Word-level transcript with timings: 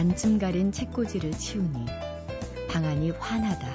방 0.00 0.08
반쯤 0.08 0.38
가린 0.38 0.72
책꽂이를 0.72 1.32
치우니 1.32 1.84
방안이 2.70 3.10
환하다. 3.10 3.68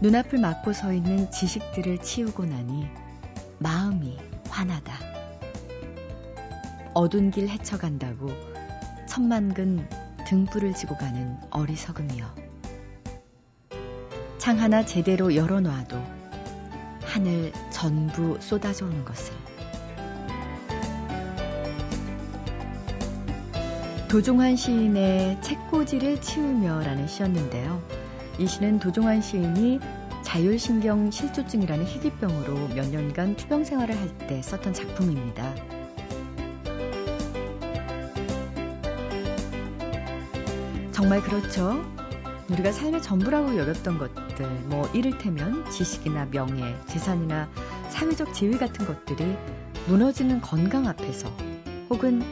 눈앞을 0.00 0.38
막고 0.38 0.72
서 0.72 0.94
있는 0.94 1.30
지식들을 1.30 1.98
치우고 1.98 2.46
나니 2.46 2.88
마음이 3.58 4.16
환하다. 4.48 4.94
어두운 6.94 7.30
길 7.30 7.50
헤쳐간다고 7.50 8.30
천만근 9.06 9.86
등불을 10.26 10.72
지고 10.72 10.96
가는 10.96 11.36
어리석음이여. 11.50 12.34
창 14.38 14.58
하나 14.58 14.86
제대로 14.86 15.36
열어놔도 15.36 16.02
하늘 17.02 17.52
전부 17.68 18.40
쏟아져 18.40 18.86
오는 18.86 19.04
것을. 19.04 19.39
도종환 24.10 24.56
시인의 24.56 25.40
책꽂이를 25.40 26.20
치우며라는 26.20 27.06
시였는데요. 27.06 27.80
이 28.40 28.46
시는 28.48 28.80
도종환 28.80 29.22
시인이 29.22 29.78
자율신경 30.24 31.12
실조증이라는 31.12 31.84
희귀병으로 31.86 32.70
몇 32.74 32.88
년간 32.88 33.36
투병 33.36 33.62
생활을 33.62 33.96
할 33.96 34.18
때 34.26 34.42
썼던 34.42 34.74
작품입니다. 34.74 35.54
정말 40.90 41.22
그렇죠. 41.22 41.80
우리가 42.50 42.72
삶의 42.72 43.02
전부라고 43.02 43.56
여겼던 43.58 43.98
것들, 43.98 44.44
뭐 44.70 44.88
이를테면 44.88 45.70
지식이나 45.70 46.26
명예, 46.32 46.74
재산이나 46.86 47.48
사회적 47.90 48.34
지위 48.34 48.58
같은 48.58 48.86
것들이 48.86 49.36
무너지는 49.86 50.40
건강 50.40 50.88
앞에서 50.88 51.28
혹은 51.90 52.24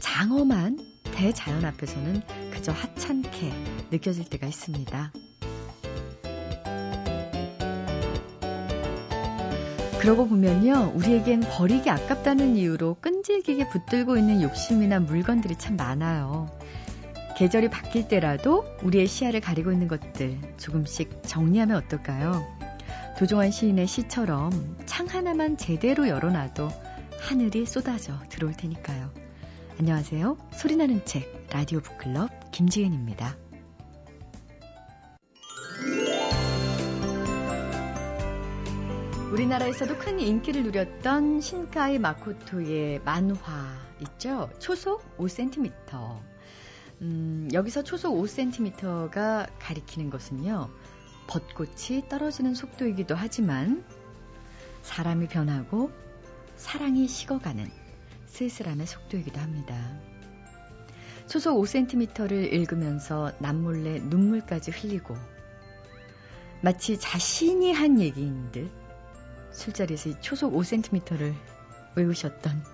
장엄한 0.00 0.93
대자연 1.14 1.64
앞에서는 1.64 2.22
그저 2.52 2.72
하찮게 2.72 3.52
느껴질 3.90 4.24
때가 4.24 4.46
있습니다. 4.46 5.12
그러고 10.00 10.28
보면요, 10.28 10.92
우리에겐 10.94 11.40
버리기 11.40 11.88
아깝다는 11.88 12.56
이유로 12.56 12.96
끈질기게 13.00 13.70
붙들고 13.70 14.18
있는 14.18 14.42
욕심이나 14.42 15.00
물건들이 15.00 15.56
참 15.56 15.76
많아요. 15.76 16.50
계절이 17.38 17.70
바뀔 17.70 18.06
때라도 18.06 18.66
우리의 18.82 19.06
시야를 19.06 19.40
가리고 19.40 19.72
있는 19.72 19.88
것들 19.88 20.38
조금씩 20.58 21.22
정리하면 21.22 21.76
어떨까요? 21.78 22.44
도종환 23.18 23.50
시인의 23.50 23.86
시처럼 23.86 24.76
창 24.84 25.06
하나만 25.06 25.56
제대로 25.56 26.06
열어놔도 26.06 26.68
하늘이 27.20 27.64
쏟아져 27.64 28.12
들어올 28.28 28.52
테니까요. 28.52 29.23
안녕하세요. 29.76 30.38
소리나는 30.52 31.04
책 31.04 31.48
라디오 31.50 31.80
북클럽 31.80 32.52
김지은입니다. 32.52 33.36
우리나라에서도 39.32 39.98
큰 39.98 40.20
인기를 40.20 40.62
누렸던 40.62 41.40
신카이 41.40 41.98
마코토의 41.98 43.00
만화 43.00 43.34
있죠? 44.00 44.48
초속 44.60 45.18
5cm. 45.18 46.20
음, 47.02 47.48
여기서 47.52 47.82
초속 47.82 48.14
5cm가 48.14 49.48
가리키는 49.58 50.08
것은요, 50.08 50.70
벚꽃이 51.26 52.08
떨어지는 52.08 52.54
속도이기도 52.54 53.16
하지만, 53.16 53.84
사람이 54.82 55.26
변하고 55.26 55.90
사랑이 56.54 57.08
식어가는 57.08 57.83
쓸쓸함의 58.34 58.86
속도이기도 58.86 59.38
합니다. 59.40 59.76
초속 61.28 61.62
5cm를 61.62 62.52
읽으면서 62.52 63.32
남몰래 63.38 64.00
눈물까지 64.00 64.72
흘리고, 64.72 65.16
마치 66.60 66.98
자신이 66.98 67.72
한 67.72 68.00
얘기인 68.00 68.50
듯 68.50 68.70
술자리에서 69.52 70.08
이 70.10 70.14
초속 70.20 70.52
5cm를 70.52 71.32
외우셨던, 71.94 72.64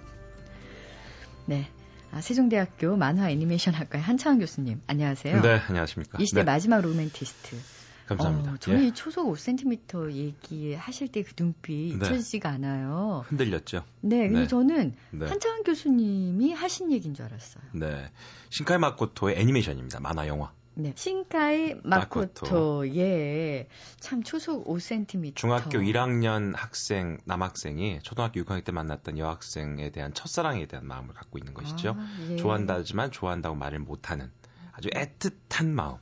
네, 1.44 1.68
아, 2.10 2.20
세종대학교 2.22 2.96
만화 2.96 3.30
애니메이션 3.30 3.74
학과의 3.74 4.02
한창원 4.02 4.40
교수님, 4.40 4.80
안녕하세요. 4.86 5.42
네, 5.42 5.60
안녕하십니까. 5.68 6.18
이 6.20 6.26
시대 6.26 6.40
네. 6.40 6.44
마지막 6.44 6.80
로맨티스트. 6.80 7.79
감사합니다. 8.10 8.52
어, 8.52 8.56
저는 8.58 8.82
예. 8.82 8.86
이 8.88 8.92
초속 8.92 9.32
5cm 9.32 10.12
얘기하실 10.12 11.08
때 11.08 11.22
그 11.22 11.34
눈빛 11.36 11.96
네. 11.98 12.06
잊혀지지가 12.06 12.48
않아요. 12.48 13.24
흔들렸죠. 13.28 13.84
네, 14.00 14.26
근데 14.28 14.40
네. 14.40 14.46
저는 14.46 14.94
네. 15.12 15.26
한창원 15.26 15.62
교수님이 15.62 16.52
하신 16.52 16.92
얘기인 16.92 17.14
줄 17.14 17.24
알았어요. 17.26 17.62
네. 17.72 18.10
신카이 18.50 18.78
마코토의 18.78 19.38
애니메이션입니다. 19.38 20.00
만화 20.00 20.26
영화. 20.26 20.52
네, 20.74 20.92
신카이 20.96 21.74
마코토, 21.82 22.46
마코토. 22.46 22.96
예, 22.96 23.68
참 23.98 24.22
초속 24.22 24.66
5cm. 24.66 25.34
중학교 25.34 25.78
1학년 25.78 26.54
학생 26.56 27.18
남학생이 27.24 28.00
초등학교 28.02 28.40
6학년 28.40 28.64
때 28.64 28.72
만났던 28.72 29.18
여학생에 29.18 29.90
대한 29.90 30.14
첫사랑에 30.14 30.66
대한 30.66 30.86
마음을 30.86 31.12
갖고 31.14 31.38
있는 31.38 31.52
것이죠. 31.54 31.96
아, 31.98 32.26
예. 32.30 32.36
좋아한다지만 32.36 33.10
좋아한다고 33.10 33.56
말을 33.56 33.80
못하는 33.80 34.30
아주 34.72 34.88
애틋한 34.90 35.66
마음. 35.66 35.96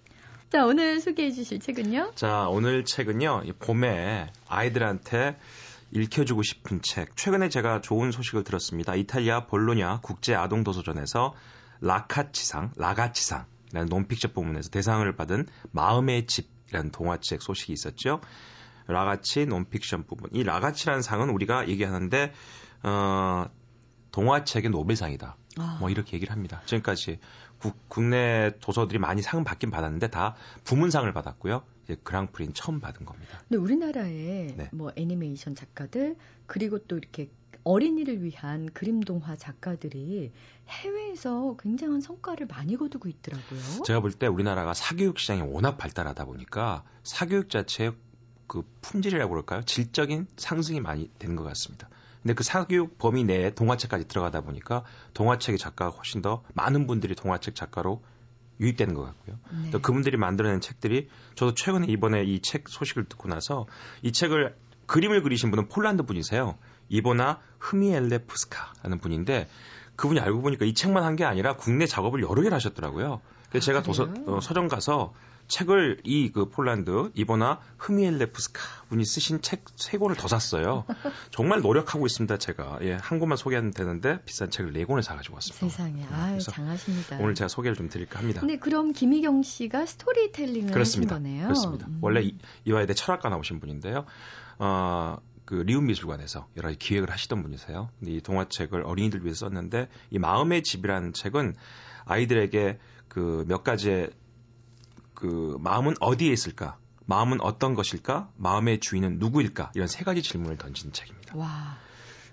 자, 0.50 0.64
오늘 0.64 0.98
소개해 0.98 1.31
주실 1.31 1.60
책은요? 1.60 2.12
자, 2.14 2.48
오늘 2.48 2.86
책은요. 2.86 3.42
이 3.44 3.53
봄에 3.53 4.32
아이들한테 4.48 5.38
읽혀주고 5.91 6.42
싶은 6.42 6.81
책. 6.81 7.14
최근에 7.16 7.50
제가 7.50 7.82
좋은 7.82 8.10
소식을 8.12 8.44
들었습니다. 8.44 8.94
이탈리아 8.94 9.44
볼로냐 9.47 10.00
국제 10.03 10.34
아동 10.34 10.64
도서전에서 10.64 11.34
라카치상, 11.82 12.72
라가치상이라는 12.76 13.88
논픽션 13.91 14.32
부문에서 14.32 14.70
대상을 14.70 15.10
받은 15.16 15.48
마음의 15.72 16.26
집이라는 16.26 16.92
동화책 16.92 17.42
소식이 17.42 17.75
있었죠. 17.75 18.22
라가치 18.86 19.44
논픽션 19.44 20.06
부분. 20.06 20.30
이 20.32 20.44
라가치라는 20.44 21.03
상은 21.03 21.28
우리가 21.28 21.69
얘기하는데 21.69 22.32
어 22.84 23.44
동화책의 24.12 24.70
노벨상이다. 24.70 25.36
아, 25.59 25.76
뭐 25.80 25.91
이렇게 25.91 26.15
얘기를 26.15 26.32
합니다. 26.32 26.62
지금까지 26.65 27.19
국, 27.60 27.74
국내 27.88 28.52
도서들이 28.60 28.98
많이 28.98 29.22
상은 29.22 29.44
받긴 29.44 29.70
받았는데 29.70 30.08
다 30.08 30.36
부문상을 30.64 31.12
받았고요. 31.12 31.62
이제 31.84 31.96
그랑프리는 32.02 32.54
처음 32.54 32.80
받은 32.80 33.04
겁니다. 33.06 33.38
근데 33.48 33.56
우리나라의 33.56 34.54
네. 34.56 34.69
뭐 34.72 34.92
애니메이션 34.96 35.54
작가들 35.54 36.16
그리고 36.47 36.78
또 36.78 36.97
이렇게 36.97 37.30
어린이를 37.64 38.22
위한 38.22 38.70
그림 38.72 39.00
동화 39.00 39.36
작가들이 39.36 40.32
해외에서 40.68 41.56
굉장한 41.60 42.00
성과를 42.00 42.47
많이 42.47 42.76
거두고 42.76 43.08
있더라고요. 43.08 43.82
제가 43.84 44.00
볼 44.00 44.12
때 44.12 44.26
우리나라가 44.26 44.72
사교육 44.74 45.18
시장이 45.18 45.42
워낙 45.42 45.76
발달하다 45.76 46.24
보니까 46.26 46.84
사교육 47.02 47.50
자체의 47.50 47.92
그 48.47 48.62
품질이라고 48.80 49.28
그럴까요? 49.30 49.62
질적인 49.62 50.26
상승이 50.36 50.80
많이 50.80 51.10
되는 51.18 51.36
것 51.36 51.42
같습니다. 51.44 51.88
근데 52.22 52.34
그 52.34 52.42
사교육 52.44 52.98
범위 52.98 53.24
내에 53.24 53.50
동화책까지 53.54 54.08
들어가다 54.08 54.40
보니까 54.40 54.84
동화책의 55.14 55.58
작가가 55.58 55.90
훨씬 55.96 56.22
더 56.22 56.42
많은 56.54 56.86
분들이 56.86 57.14
동화책 57.14 57.54
작가로 57.54 58.02
유입되는 58.60 58.94
것 58.94 59.02
같고요. 59.04 59.38
네. 59.62 59.70
또 59.70 59.80
그분들이 59.80 60.16
만들어낸 60.16 60.60
책들이 60.60 61.08
저도 61.36 61.54
최근에 61.54 61.86
이번에 61.86 62.24
이 62.24 62.40
책 62.40 62.68
소식을 62.68 63.04
듣고 63.04 63.28
나서 63.28 63.66
이 64.02 64.10
책을 64.12 64.56
그림을 64.86 65.22
그리신 65.22 65.50
분은 65.50 65.68
폴란드 65.68 66.02
분이세요. 66.04 66.56
이보나 66.88 67.40
흐미엘레프스카라는 67.60 68.98
분인데 68.98 69.48
그분이 69.96 70.20
알고 70.20 70.40
보니까 70.42 70.64
이 70.64 70.74
책만 70.74 71.04
한 71.04 71.16
게 71.16 71.24
아니라 71.24 71.56
국내 71.56 71.86
작업을 71.86 72.22
여러 72.22 72.42
개를 72.42 72.54
하셨더라고요. 72.54 73.21
아, 73.54 73.59
제가 73.60 73.83
도서 73.83 74.06
그래요? 74.09 74.24
어, 74.36 74.41
서점 74.41 74.68
가서 74.68 75.15
책을 75.48 76.03
이 76.04 76.30
그 76.30 76.50
폴란드 76.50 77.10
이보나 77.15 77.59
흐미엘레프스카 77.78 78.60
분이 78.91 79.03
쓰신 79.06 79.41
책 79.41 79.65
세 79.77 79.97
권을 79.97 80.15
더 80.16 80.28
샀어요. 80.28 80.84
정말 81.30 81.62
노력하고 81.62 82.04
있습니다. 82.04 82.36
제가 82.36 82.78
예, 82.83 82.92
한 83.00 83.18
권만 83.18 83.39
소개하면 83.39 83.71
되는데 83.72 84.21
비싼 84.27 84.50
책을 84.50 84.74
네 84.74 84.84
권을 84.84 85.03
사가지고 85.03 85.36
왔습니다. 85.36 85.66
세상에, 85.66 86.04
아유 86.12 86.33
그래서 86.33 86.50
장하십니다. 86.53 87.16
오늘 87.21 87.34
제가 87.34 87.48
소개를 87.48 87.77
좀 87.77 87.89
드릴까 87.89 88.18
합니다. 88.18 88.41
근데 88.41 88.59
그럼 88.59 88.92
김희경 88.92 89.42
씨가 89.42 89.86
스토리텔링을 89.86 90.71
그렇습니다. 90.72 91.15
하신 91.15 91.24
거네요. 91.24 91.45
그렇습니다. 91.45 91.86
음. 91.86 91.98
원래 92.03 92.21
이- 92.21 92.36
이화여대 92.66 92.92
철학과 92.92 93.30
나오신 93.30 93.60
분인데요. 93.60 94.04
어, 94.59 95.16
그 95.47 95.54
리움미술관에서 95.54 96.47
여러 96.59 96.68
가지 96.68 96.78
기획을 96.78 97.10
하시던 97.10 97.42
분이세요. 97.42 97.89
근데 97.98 98.12
이 98.12 98.21
동화책을 98.21 98.83
어린이들 98.83 99.22
위해서 99.24 99.47
썼는데 99.47 99.89
이 100.10 100.18
마음의 100.18 100.62
집이라는 100.62 101.15
책은 101.15 101.54
아이들에게 102.04 102.78
그 103.09 103.45
몇 103.47 103.65
가지의 103.65 104.10
그 105.15 105.57
마음은 105.60 105.95
어디에 106.01 106.33
있을까? 106.33 106.78
마음은 107.07 107.41
어떤 107.41 107.75
것일까? 107.75 108.31
마음의 108.37 108.81
주인은 108.81 109.19
누구일까? 109.19 109.72
이런 109.75 109.89
세 109.89 110.05
가지 110.05 110.22
질문을 110.22 110.59
던지는 110.59 110.93
책입니다. 110.93 111.37
와, 111.37 111.78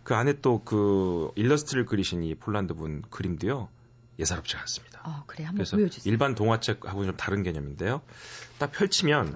그 0.04 0.13
안에 0.16 0.42
또 0.42 0.63
그 0.63 1.31
일러스트를 1.36 1.86
그리신 1.86 2.24
이 2.24 2.36
폴란드 2.36 2.74
분 2.74 3.01
그림도요. 3.10 3.69
예사롭지 4.19 4.56
않습니다. 4.57 5.01
어, 5.04 5.24
그래 5.27 5.44
한번 5.45 5.66
보여주세요. 5.69 6.12
일반 6.12 6.36
동화책하고는 6.36 7.07
좀 7.10 7.18
다른 7.18 7.44
개념인데요. 7.44 8.01
딱 8.60 8.72
펼치면 8.72 9.36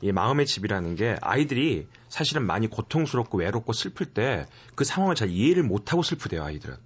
이 0.00 0.12
마음의 0.12 0.46
집이라는 0.46 0.96
게 0.96 1.16
아이들이 1.22 1.86
사실은 2.08 2.44
많이 2.46 2.68
고통스럽고 2.68 3.38
외롭고 3.38 3.72
슬플 3.72 4.06
때 4.06 4.46
그 4.74 4.84
상황을 4.84 5.14
잘 5.14 5.28
이해를 5.30 5.62
못하고 5.62 6.02
슬프대요, 6.02 6.42
아이들은. 6.44 6.76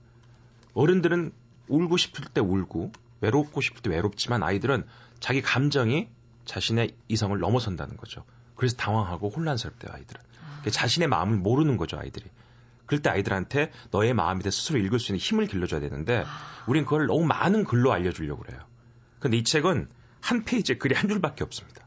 어른들은 0.75 1.33
울고 1.69 1.97
싶을 1.97 2.27
때 2.27 2.41
울고 2.41 2.93
외롭고 3.21 3.61
싶을 3.61 3.83
때 3.83 3.91
외롭지만 3.91 4.43
아이들은 4.43 4.87
자기 5.21 5.43
감정이 5.43 6.09
자신의 6.45 6.95
이성을 7.09 7.39
넘어선다는 7.39 7.97
거죠. 7.97 8.25
그래서 8.55 8.77
당황하고 8.77 9.31
혼란스럽대요, 9.31 9.93
아이들은. 9.93 10.21
아. 10.43 10.71
자신의 10.71 11.09
마음을 11.09 11.37
모르는 11.37 11.77
거죠, 11.77 11.99
아이들이. 11.99 12.27
그럴 12.87 13.03
때 13.03 13.11
아이들한테 13.11 13.73
너의 13.91 14.15
마음이 14.15 14.43
돼 14.43 14.51
스스로 14.51 14.79
읽을 14.79 15.01
수 15.01 15.13
있는 15.13 15.19
힘을 15.19 15.47
길러줘야 15.47 15.81
되는데 15.81 16.23
아. 16.27 16.65
우린 16.67 16.85
그걸 16.85 17.07
너무 17.07 17.25
많은 17.25 17.65
글로 17.65 17.93
알려주려고 17.93 18.43
그래요. 18.45 18.61
근데 19.19 19.37
이 19.39 19.45
책은 19.45 19.89
한 20.21 20.45
페이지에 20.45 20.77
글이 20.79 20.95
한 20.95 21.09
줄밖에 21.09 21.43
없습니다. 21.45 21.87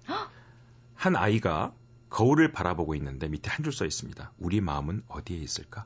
한 0.95 1.15
아이가 1.15 1.73
거울을 2.09 2.51
바라보고 2.51 2.95
있는데 2.95 3.27
밑에 3.27 3.49
한 3.49 3.63
줄 3.63 3.71
써 3.71 3.85
있습니다. 3.85 4.31
우리 4.39 4.59
마음은 4.61 5.03
어디에 5.07 5.37
있을까? 5.37 5.85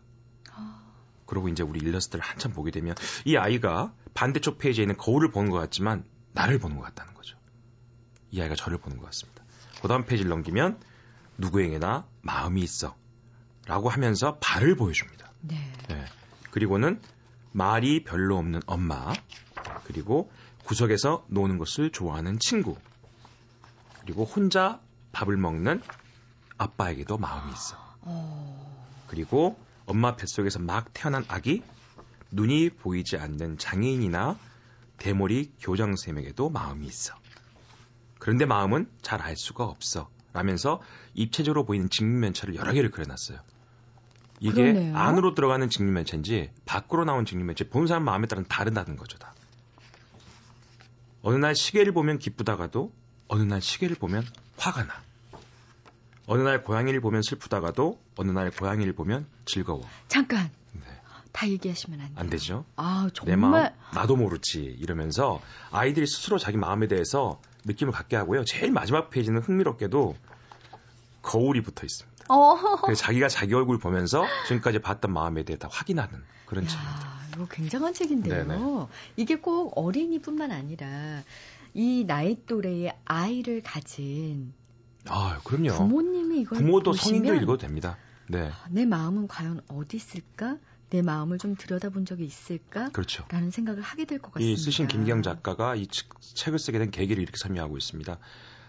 그러고 1.33 1.49
이제 1.49 1.63
우리 1.63 1.79
일러스트를 1.79 2.23
한참 2.23 2.53
보게 2.53 2.69
되면 2.69 2.93
이 3.25 3.37
아이가 3.37 3.91
반대쪽 4.13 4.59
페이지에 4.59 4.83
있는 4.83 4.95
거울을 4.97 5.31
보는 5.31 5.49
것 5.49 5.57
같지만 5.57 6.05
나를 6.33 6.59
보는 6.59 6.77
것 6.77 6.83
같다는 6.83 7.15
거죠. 7.15 7.35
이 8.29 8.39
아이가 8.39 8.53
저를 8.55 8.77
보는 8.77 8.99
것 8.99 9.05
같습니다. 9.07 9.43
그 9.81 9.87
다음 9.87 10.05
페이지를 10.05 10.29
넘기면 10.29 10.79
누구에게나 11.39 12.05
마음이 12.21 12.61
있어. 12.61 12.95
라고 13.65 13.89
하면서 13.89 14.37
발을 14.39 14.75
보여줍니다. 14.75 15.31
네. 15.41 15.73
네. 15.89 16.05
그리고는 16.51 17.01
말이 17.51 18.03
별로 18.03 18.37
없는 18.37 18.61
엄마. 18.67 19.11
그리고 19.85 20.31
구석에서 20.65 21.25
노는 21.29 21.57
것을 21.57 21.91
좋아하는 21.91 22.37
친구. 22.37 22.77
그리고 24.01 24.23
혼자 24.23 24.79
밥을 25.13 25.35
먹는 25.37 25.81
아빠에게도 26.59 27.17
마음이 27.17 27.51
있어. 27.53 27.75
어... 28.01 29.03
그리고 29.07 29.57
엄마 29.85 30.15
뱃속에서 30.15 30.59
막 30.59 30.93
태어난 30.93 31.25
아기, 31.27 31.63
눈이 32.31 32.71
보이지 32.71 33.17
않는 33.17 33.57
장애인이나 33.57 34.37
대머리 34.97 35.51
교장쌤에게도 35.59 36.49
마음이 36.49 36.85
있어. 36.87 37.15
그런데 38.19 38.45
마음은 38.45 38.89
잘 39.01 39.21
알 39.21 39.35
수가 39.35 39.65
없어. 39.65 40.09
라면서 40.33 40.81
입체적으로 41.13 41.63
보이는 41.65 41.89
직면체를 41.89 42.55
여러 42.55 42.73
개를 42.73 42.89
그려놨어요. 42.89 43.39
이게 44.39 44.53
그러네요. 44.53 44.97
안으로 44.97 45.35
들어가는 45.35 45.69
직면체인지 45.69 46.49
밖으로 46.65 47.05
나온 47.05 47.25
직면체, 47.25 47.69
보는 47.69 47.87
사람 47.87 48.03
마음에 48.03 48.27
따라 48.27 48.43
다르다는 48.47 48.97
거죠, 48.97 49.17
다. 49.19 49.33
어느 51.21 51.37
날 51.37 51.55
시계를 51.55 51.93
보면 51.93 52.17
기쁘다가도 52.19 52.91
어느 53.27 53.43
날 53.43 53.61
시계를 53.61 53.95
보면 53.95 54.25
화가 54.57 54.85
나. 54.85 55.03
어느 56.25 56.41
날 56.41 56.63
고양이를 56.63 57.01
보면 57.01 57.21
슬프다가도 57.21 57.99
어느 58.15 58.31
날 58.31 58.49
고양이를 58.51 58.93
보면 58.93 59.25
즐거워. 59.45 59.87
잠깐. 60.07 60.49
네. 60.71 60.81
다 61.31 61.49
얘기하시면 61.49 61.99
안 61.99 62.07
돼요. 62.07 62.17
안 62.17 62.29
되죠. 62.29 62.65
아, 62.75 63.09
정말. 63.13 63.35
내 63.35 63.41
마음 63.41 63.69
나도 63.93 64.15
모르지 64.15 64.61
이러면서 64.61 65.41
아이들이 65.71 66.07
스스로 66.07 66.37
자기 66.37 66.57
마음에 66.57 66.87
대해서 66.87 67.41
느낌을 67.65 67.91
갖게 67.91 68.15
하고요. 68.15 68.45
제일 68.45 68.71
마지막 68.71 69.09
페이지는 69.09 69.41
흥미롭게도 69.41 70.15
거울이 71.21 71.61
붙어 71.61 71.85
있습니다. 71.85 72.13
어. 72.29 72.81
그래서 72.83 73.01
자기가 73.03 73.27
자기 73.27 73.53
얼굴 73.53 73.79
보면서 73.79 74.25
지금까지 74.47 74.79
봤던 74.79 75.11
마음에 75.11 75.43
대해 75.43 75.57
다 75.57 75.67
확인하는 75.71 76.23
그런 76.45 76.67
책입니다. 76.67 77.13
이거 77.35 77.47
굉장한 77.47 77.93
책인데요. 77.93 78.45
네네. 78.45 78.87
이게 79.17 79.35
꼭 79.35 79.73
어린이뿐만 79.75 80.51
아니라 80.51 81.23
이 81.73 82.05
나이 82.07 82.37
또래의 82.45 82.95
아이를 83.05 83.61
가진 83.63 84.53
아, 85.09 85.39
그럼요. 85.43 85.73
부모님이 85.73 86.41
이걸 86.41 86.57
부모도 86.59 86.91
보시면, 86.91 87.23
성인도 87.23 87.41
읽어도 87.43 87.57
됩니다. 87.57 87.97
네. 88.27 88.49
아, 88.49 88.65
내 88.69 88.85
마음은 88.85 89.27
과연 89.27 89.61
어디 89.67 89.97
있을까? 89.97 90.57
내 90.89 91.01
마음을 91.01 91.39
좀 91.39 91.55
들여다본 91.55 92.05
적이 92.05 92.25
있을까? 92.25 92.89
그렇죠. 92.89 93.25
라는 93.29 93.49
생각을 93.51 93.81
하게 93.81 94.05
될 94.05 94.19
것 94.19 94.31
같습니다. 94.33 94.51
이 94.51 94.55
쓰신 94.55 94.87
김기영 94.87 95.23
작가가 95.23 95.75
이 95.75 95.87
책을 95.87 96.59
쓰게 96.59 96.79
된 96.79 96.91
계기를 96.91 97.21
이렇게 97.21 97.37
설명하고 97.37 97.77
있습니다. 97.77 98.17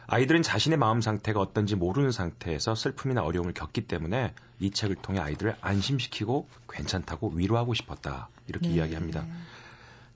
아이들은 0.07 0.43
자신의 0.43 0.79
마음 0.79 1.01
상태가 1.01 1.41
어떤지 1.41 1.77
모르는 1.77 2.13
상태에서 2.13 2.75
슬픔이나 2.75 3.23
어려움을 3.23 3.55
겪기 3.55 3.87
때문에 3.87 4.35
이 4.59 4.71
책을 4.71 4.97
통해 4.97 5.19
아이들을 5.21 5.57
안심시키고 5.61 6.49
괜찮다고 6.69 7.31
위로하고 7.31 7.75
싶었다. 7.75 8.29
이렇게 8.47 8.69
네. 8.69 8.75
이야기합니다. 8.75 9.27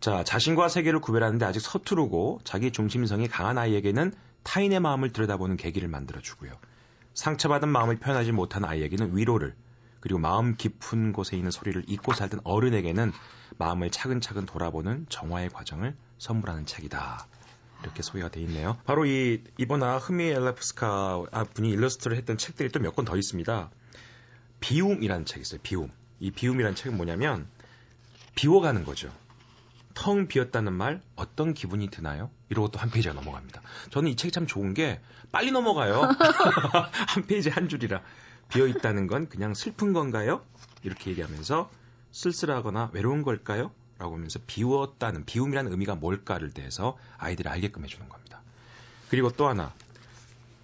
자, 0.00 0.24
자신과 0.24 0.68
세계를 0.68 1.00
구별하는데 1.00 1.44
아직 1.44 1.60
서투르고 1.60 2.40
자기 2.44 2.70
중심성이 2.70 3.28
강한 3.28 3.58
아이에게는 3.58 4.12
타인의 4.48 4.80
마음을 4.80 5.12
들여다보는 5.12 5.58
계기를 5.58 5.88
만들어주고요. 5.88 6.50
상처받은 7.12 7.68
마음을 7.68 7.98
표현하지 7.98 8.32
못한 8.32 8.64
아이에게는 8.64 9.14
위로를, 9.14 9.54
그리고 10.00 10.18
마음 10.18 10.56
깊은 10.56 11.12
곳에 11.12 11.36
있는 11.36 11.50
소리를 11.50 11.84
잊고 11.86 12.14
살던 12.14 12.40
어른에게는 12.44 13.12
마음을 13.58 13.90
차근차근 13.90 14.46
돌아보는 14.46 15.04
정화의 15.10 15.50
과정을 15.50 15.94
선물하는 16.16 16.64
책이다. 16.64 17.26
이렇게 17.82 18.02
소개가 18.02 18.30
돼 18.30 18.40
있네요. 18.40 18.78
바로 18.86 19.04
이 19.04 19.44
이번아 19.58 19.98
흐미 19.98 20.24
엘라프스카 20.30 21.24
분이 21.52 21.68
일러스트를 21.68 22.16
했던 22.16 22.38
책들이 22.38 22.70
또 22.70 22.80
몇 22.80 22.94
권 22.94 23.04
더 23.04 23.18
있습니다. 23.18 23.70
비움이라는 24.60 25.26
책이 25.26 25.42
있어요. 25.42 25.60
비움. 25.62 25.90
이 26.20 26.30
비움이라는 26.30 26.74
책은 26.74 26.96
뭐냐면 26.96 27.46
비워가는 28.34 28.84
거죠. 28.84 29.12
텅 30.00 30.28
비었다는 30.28 30.72
말 30.72 31.02
어떤 31.16 31.54
기분이 31.54 31.90
드나요? 31.90 32.30
이러고 32.50 32.68
또 32.68 32.78
한 32.78 32.88
페이지가 32.88 33.14
넘어갑니다. 33.14 33.60
저는 33.90 34.12
이 34.12 34.14
책이 34.16 34.30
참 34.30 34.46
좋은 34.46 34.72
게 34.72 35.00
빨리 35.32 35.50
넘어가요. 35.50 36.02
한 37.08 37.26
페이지 37.26 37.50
한 37.50 37.68
줄이라 37.68 38.00
비어 38.48 38.68
있다는 38.68 39.08
건 39.08 39.28
그냥 39.28 39.54
슬픈 39.54 39.92
건가요? 39.92 40.40
이렇게 40.84 41.10
얘기하면서 41.10 41.68
쓸쓸하거나 42.12 42.90
외로운 42.92 43.22
걸까요? 43.22 43.72
라고 43.98 44.14
하면서 44.14 44.38
비웠다는 44.46 45.24
비움이라는 45.24 45.72
의미가 45.72 45.96
뭘까를 45.96 46.52
대해서 46.52 46.96
아이들이 47.16 47.48
알게끔 47.48 47.82
해주는 47.82 48.08
겁니다. 48.08 48.40
그리고 49.10 49.32
또 49.32 49.48
하나 49.48 49.72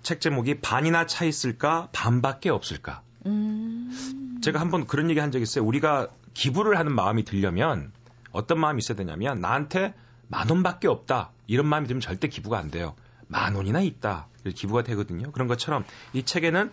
책 0.04 0.20
제목이 0.20 0.60
반이나 0.60 1.06
차 1.06 1.24
있을까 1.24 1.88
반밖에 1.90 2.50
없을까. 2.50 3.02
음... 3.26 4.38
제가 4.44 4.60
한번 4.60 4.86
그런 4.86 5.10
얘기 5.10 5.18
한적 5.18 5.42
있어요. 5.42 5.64
우리가 5.64 6.06
기부를 6.34 6.78
하는 6.78 6.94
마음이 6.94 7.24
들려면 7.24 7.90
어떤 8.34 8.60
마음이 8.60 8.78
있어야 8.78 8.96
되냐면 8.96 9.40
나한테 9.40 9.94
만 10.28 10.50
원밖에 10.50 10.88
없다 10.88 11.30
이런 11.46 11.66
마음이 11.66 11.86
들면 11.86 12.00
절대 12.00 12.28
기부가 12.28 12.58
안 12.58 12.70
돼요. 12.70 12.94
만 13.28 13.54
원이나 13.54 13.80
있다 13.80 14.28
기부가 14.54 14.82
되거든요. 14.82 15.32
그런 15.32 15.48
것처럼 15.48 15.84
이 16.12 16.24
책에는 16.24 16.70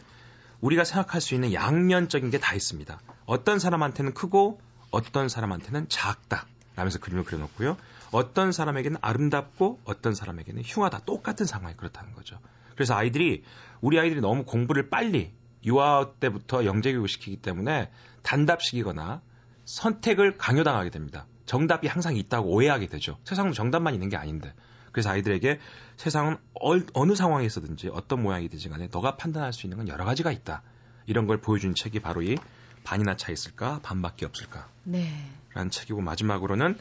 우리가 0.59 0.83
생각할 0.83 1.21
수 1.21 1.33
있는 1.33 1.53
양면적인 1.53 2.29
게 2.31 2.38
다 2.38 2.53
있습니다. 2.55 3.00
어떤 3.25 3.59
사람한테는 3.59 4.13
크고 4.13 4.59
어떤 4.91 5.29
사람한테는 5.29 5.88
작다 5.89 6.45
라면서 6.75 7.00
그림을 7.00 7.24
그려놓고요. 7.24 7.77
어떤 8.12 8.51
사람에게는 8.51 8.97
아름답고 9.01 9.79
어떤 9.86 10.13
사람에게는 10.15 10.63
흉하다 10.65 11.00
똑같은 11.05 11.45
상황이 11.45 11.75
그렇다는 11.75 12.13
거죠. 12.13 12.39
그래서 12.75 12.95
아이들이 12.95 13.43
우리 13.79 14.00
아이들이 14.00 14.21
너무 14.21 14.43
공부를 14.43 14.89
빨리 14.89 15.31
유아 15.65 16.13
때부터 16.19 16.65
영재교육을 16.65 17.07
시키기 17.07 17.38
때문에 17.38 17.91
단답식이거나 18.24 19.21
선택을 19.65 20.38
강요당하게 20.38 20.89
됩니다. 20.89 21.27
정답이 21.51 21.88
항상 21.88 22.15
있다고 22.15 22.50
오해하게 22.50 22.88
되죠. 22.88 23.17
세상은 23.25 23.51
정답만 23.51 23.93
있는 23.93 24.08
게 24.08 24.15
아닌데. 24.15 24.53
그래서 24.93 25.10
아이들에게 25.10 25.60
세상은 25.98 26.38
어, 26.53 27.05
느 27.05 27.13
상황에서든지 27.13 27.89
어떤 27.91 28.24
모양이든지 28.24 28.70
간에 28.70 28.88
너가 28.89 29.17
판단할 29.17 29.51
수 29.51 29.65
있는 29.65 29.77
건 29.77 29.89
여러 29.89 30.05
가지가 30.05 30.31
있다. 30.31 30.62
이런 31.08 31.27
걸 31.27 31.41
보여준 31.41 31.75
책이 31.75 32.00
바로 32.00 32.22
이 32.22 32.38
반이나 32.86 33.17
차 33.17 33.34
있을까 33.34 33.81
반밖에 33.84 34.25
없을까 34.25 34.70
네. 34.86 35.12
라는 35.53 35.70
책이고 35.70 36.00
마지막으로는 36.00 36.77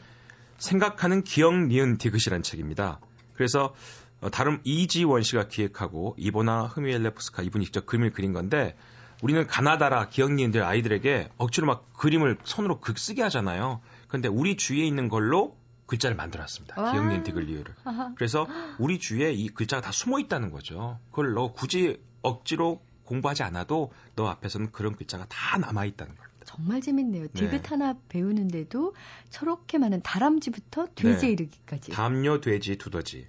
생각하는 0.57 1.25
기억 1.25 1.53
니은 1.67 1.97
디귿이라는 1.97 2.41
책입니다. 2.41 3.01
그래서 3.33 3.75
어, 4.21 4.29
다른 4.29 4.61
이지원 4.63 5.23
씨가 5.23 5.49
기획하고 5.49 6.15
이보나 6.17 6.63
흐미엘레프스카 6.63 7.43
이분이 7.43 7.65
직접 7.65 7.85
그림을 7.85 8.11
그린 8.11 8.31
건데 8.31 8.77
우리는 9.21 9.45
가나다라 9.47 10.07
기억 10.07 10.31
니은들 10.31 10.63
아이들에게 10.63 11.29
억지로 11.37 11.67
막 11.67 11.91
그림을 11.93 12.37
손으로 12.45 12.79
극 12.79 12.97
쓰게 12.97 13.21
하잖아요. 13.23 13.81
근데 14.11 14.27
우리 14.27 14.57
주위에 14.57 14.85
있는 14.85 15.07
걸로 15.07 15.55
글자를 15.85 16.17
만들었습니다. 16.17 16.91
기억니은 16.91 17.23
디글리유를. 17.23 17.75
그래서 18.15 18.45
우리 18.77 18.99
주위에 18.99 19.31
이 19.31 19.47
글자가 19.47 19.81
다 19.81 19.91
숨어 19.91 20.19
있다는 20.19 20.51
거죠. 20.51 20.99
그걸 21.11 21.33
너 21.33 21.53
굳이 21.53 22.01
억지로 22.21 22.81
공부하지 23.05 23.43
않아도 23.43 23.91
너 24.15 24.27
앞에서는 24.27 24.71
그런 24.71 24.95
글자가 24.95 25.25
다 25.29 25.57
남아 25.57 25.85
있다는 25.85 26.15
겁니다. 26.15 26.31
정말 26.43 26.81
재밌네요. 26.81 27.27
디귿 27.33 27.61
네. 27.61 27.69
하나 27.69 27.95
배우는데도 28.09 28.93
저렇게 29.29 29.77
많은 29.77 30.01
다람쥐부터 30.01 30.87
돼지에 30.95 31.27
네. 31.27 31.31
이르기까지. 31.31 31.91
담요, 31.91 32.41
돼지, 32.41 32.77
두더지. 32.77 33.27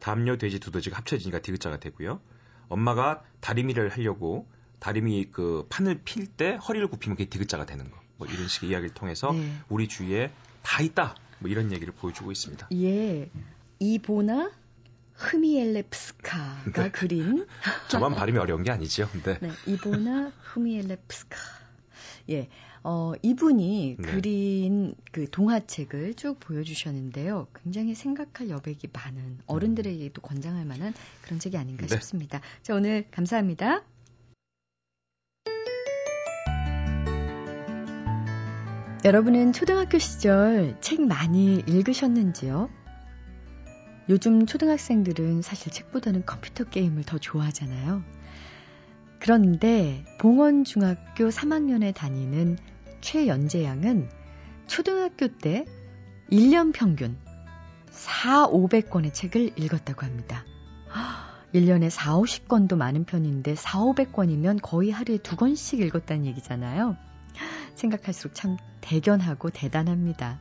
담요, 0.00 0.36
돼지, 0.36 0.60
두더지가 0.60 0.98
합쳐지니까 0.98 1.40
디귿자가 1.40 1.78
되고요. 1.78 2.20
엄마가 2.68 3.22
다리미를 3.40 3.88
하려고 3.90 4.46
다리미 4.78 5.30
그 5.30 5.66
판을 5.70 6.02
필 6.04 6.26
때 6.26 6.56
허리를 6.56 6.86
굽히면 6.88 7.16
그게 7.16 7.30
디귿자가 7.30 7.64
되는 7.64 7.90
거. 7.90 7.98
뭐 8.18 8.26
이런 8.26 8.48
식의 8.48 8.70
이야기를 8.70 8.94
통해서 8.94 9.32
네. 9.32 9.50
우리 9.68 9.88
주위에 9.88 10.30
다 10.62 10.82
있다. 10.82 11.14
뭐 11.38 11.50
이런 11.50 11.72
얘기를 11.72 11.94
보여주고 11.94 12.30
있습니다. 12.30 12.68
예. 12.72 13.30
이보나 13.78 14.50
흐미엘레프스카가 15.14 16.82
네. 16.82 16.90
그린 16.90 17.46
저만 17.88 18.14
발음이 18.14 18.38
어려운 18.38 18.62
게 18.64 18.70
아니죠. 18.70 19.08
네. 19.24 19.38
네. 19.40 19.50
이보나 19.66 20.32
흐미엘레프스카. 20.42 21.38
예. 22.30 22.48
어, 22.82 23.12
이분이 23.22 23.96
네. 23.98 24.10
그린 24.10 24.94
그 25.12 25.28
동화책을 25.30 26.14
쭉 26.14 26.38
보여주셨는데요. 26.40 27.48
굉장히 27.62 27.94
생각할 27.94 28.50
여백이 28.50 28.88
많은 28.92 29.38
어른들에게도 29.46 30.22
권장할 30.22 30.64
만한 30.64 30.94
그런 31.22 31.38
책이 31.38 31.56
아닌가 31.56 31.86
네. 31.86 31.94
싶습니다. 31.94 32.40
자, 32.62 32.74
오늘 32.74 33.06
감사합니다. 33.10 33.82
여러분은 39.04 39.52
초등학교 39.52 39.98
시절 39.98 40.76
책 40.80 41.00
많이 41.00 41.62
읽으셨는지요? 41.68 42.68
요즘 44.08 44.44
초등학생들은 44.44 45.40
사실 45.40 45.70
책보다는 45.70 46.26
컴퓨터 46.26 46.64
게임을 46.64 47.04
더 47.04 47.16
좋아하잖아요. 47.16 48.02
그런데 49.20 50.04
봉원중학교 50.18 51.28
3학년에 51.28 51.94
다니는 51.94 52.58
최연재 53.00 53.62
양은 53.62 54.08
초등학교 54.66 55.28
때 55.28 55.64
1년 56.32 56.72
평균 56.72 57.16
4, 57.90 58.48
500권의 58.48 59.14
책을 59.14 59.52
읽었다고 59.56 60.04
합니다. 60.04 60.44
1년에 61.54 61.88
4, 61.88 62.16
50권도 62.16 62.76
많은 62.76 63.04
편인데 63.04 63.54
4, 63.54 63.78
500권이면 63.78 64.58
거의 64.60 64.90
하루에 64.90 65.18
두 65.18 65.36
권씩 65.36 65.78
읽었다는 65.80 66.26
얘기잖아요. 66.26 66.96
생각할수록 67.78 68.34
참 68.34 68.56
대견하고 68.80 69.50
대단합니다. 69.50 70.38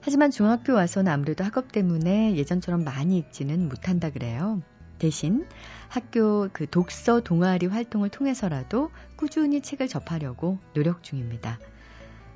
하지만 0.00 0.30
중학교 0.30 0.74
와서는 0.74 1.10
아무래도 1.10 1.44
학업 1.44 1.72
때문에 1.72 2.36
예전처럼 2.36 2.84
많이 2.84 3.18
읽지는 3.18 3.68
못한다 3.68 4.10
그래요. 4.10 4.62
대신 4.98 5.46
학교 5.88 6.48
그 6.52 6.68
독서 6.68 7.20
동아리 7.20 7.66
활동을 7.66 8.08
통해서라도 8.08 8.90
꾸준히 9.16 9.60
책을 9.60 9.88
접하려고 9.88 10.58
노력 10.74 11.02
중입니다. 11.02 11.58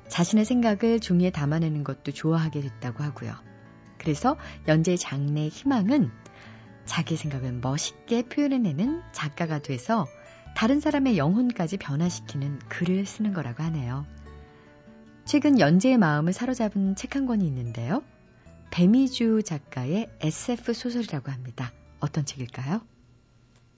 자신의 0.09 0.45
생각을 0.45 0.99
종이에 0.99 1.31
담아내는 1.31 1.83
것도 1.83 2.11
좋아하게 2.11 2.61
됐다고 2.61 3.03
하고요. 3.03 3.33
그래서 3.97 4.37
연재의 4.67 4.97
장래 4.97 5.47
희망은 5.47 6.11
자기 6.85 7.17
생각을 7.17 7.51
멋있게 7.53 8.23
표현해내는 8.23 9.01
작가가 9.11 9.59
돼서 9.59 10.07
다른 10.57 10.79
사람의 10.79 11.19
영혼까지 11.19 11.77
변화시키는 11.77 12.57
글을 12.67 13.05
쓰는 13.05 13.31
거라고 13.31 13.61
하네요. 13.61 14.07
최근 15.23 15.59
연재의 15.59 15.99
마음을 15.99 16.33
사로잡은 16.33 16.95
책 16.95 17.15
한 17.15 17.27
권이 17.27 17.45
있는데요. 17.45 18.01
배미주 18.71 19.43
작가의 19.45 20.09
SF 20.19 20.73
소설이라고 20.73 21.29
합니다. 21.31 21.71
어떤 21.99 22.25
책일까요? 22.25 22.81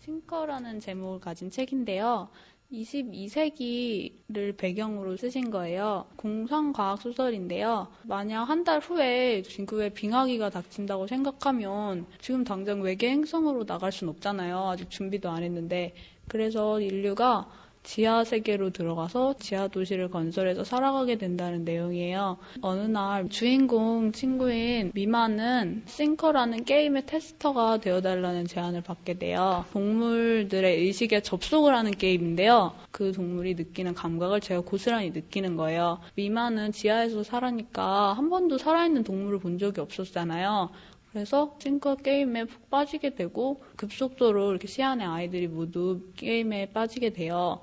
싱커라는 0.06 0.80
제목을 0.80 1.20
가진 1.20 1.52
책인데요. 1.52 2.30
22세기를 2.72 4.56
배경으로 4.56 5.18
쓰신 5.18 5.50
거예요. 5.50 6.06
공상과학 6.16 7.02
소설인데요. 7.02 7.90
만약 8.04 8.44
한 8.46 8.64
달 8.64 8.80
후에 8.80 9.42
지구에 9.42 9.90
빙하기가 9.90 10.50
닥친다고 10.52 11.08
생각하면 11.08 12.06
지금 12.22 12.44
당장 12.46 12.82
외계 12.82 13.10
행성으로 13.10 13.66
나갈 13.66 13.92
순 13.92 14.08
없잖아요. 14.08 14.70
아직 14.70 14.90
준비도 14.90 15.30
안 15.30 15.44
했는데. 15.44 15.94
그래서 16.30 16.80
인류가 16.80 17.48
지하 17.84 18.24
세계로 18.24 18.70
들어가서 18.70 19.36
지하 19.40 19.68
도시를 19.68 20.10
건설해서 20.12 20.64
살아가게 20.64 21.18
된다는 21.18 21.64
내용이에요. 21.64 22.38
어느 22.62 22.82
날 22.82 23.30
주인공 23.30 24.12
친구인 24.12 24.92
미마는 24.94 25.84
싱커라는 25.88 26.66
게임의 26.66 27.06
테스터가 27.08 27.80
되어달라는 27.80 28.46
제안을 28.46 28.82
받게 28.82 29.16
돼요. 29.16 29.66
동물들의 29.74 30.78
의식에 30.78 31.22
접속을 31.22 31.74
하는 31.74 31.92
게임인데요. 31.92 32.74
그 32.92 33.12
동물이 33.12 33.56
느끼는 33.56 33.96
감각을 33.96 34.42
제가 34.42 34.62
고스란히 34.62 35.10
느끼는 35.12 35.56
거예요. 35.56 36.00
미마는 36.16 36.74
지하에서 36.74 37.24
살아니까 37.24 38.14
한 38.14 38.30
번도 38.30 38.58
살아있는 38.60 39.04
동물을 39.04 39.40
본 39.40 39.58
적이 39.58 39.82
없었잖아요. 39.82 40.70
그래서 41.12 41.58
싱커 41.60 41.98
게임에 41.98 42.46
푹 42.46 42.70
빠지게 42.70 43.16
되고 43.16 43.64
급속도로 43.78 44.52
이렇게 44.52 44.68
시안의 44.68 45.08
아이들이 45.08 45.48
모두 45.48 46.12
게임에 46.16 46.72
빠지게 46.72 47.12
돼요. 47.12 47.62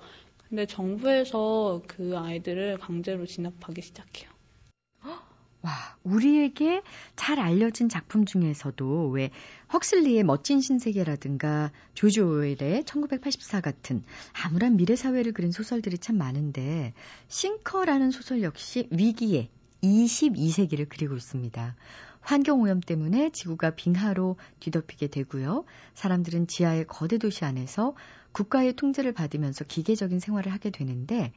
근데 0.49 0.67
정부에서 0.67 1.83
그 1.87 2.17
아이들을 2.17 2.79
강제로 2.79 3.27
진압하기 3.27 3.83
시작해요. 3.83 4.31
와, 5.63 5.73
우리에게 6.05 6.83
잘 7.17 7.41
알려진 7.41 7.89
작품 7.89 8.25
중에서도 8.25 9.09
왜 9.09 9.31
헉슬리의 9.73 10.23
멋진 10.23 10.61
신세계라든가 10.61 11.73
조지 11.95 12.21
오웰의 12.21 12.85
1984 12.85 13.61
같은 13.61 14.05
암울한 14.45 14.77
미래 14.77 14.95
사회를 14.95 15.33
그린 15.33 15.51
소설들이 15.51 15.99
참 15.99 16.19
많은데 16.19 16.95
싱커라는 17.27 18.13
소설 18.13 18.43
역시 18.43 18.87
위기의 18.93 19.49
22세기를 19.83 20.87
그리고 20.89 21.17
있습니다. 21.17 21.75
환경오염 22.27 22.81
때문에 22.81 23.31
지구가 23.31 23.71
빙하로 23.77 24.37
뒤덮이게 24.59 25.07
되고요. 25.07 25.65
사람들은 25.95 26.49
지하의 26.49 26.89
거대 26.89 27.19
도시 27.19 27.45
안에서 27.45 27.95
국가의 28.33 28.75
통제를 28.75 29.13
받으면서 29.13 29.65
기계적인 29.65 30.19
생활을 30.19 30.53
하게 30.53 30.71
되는데 30.71 31.33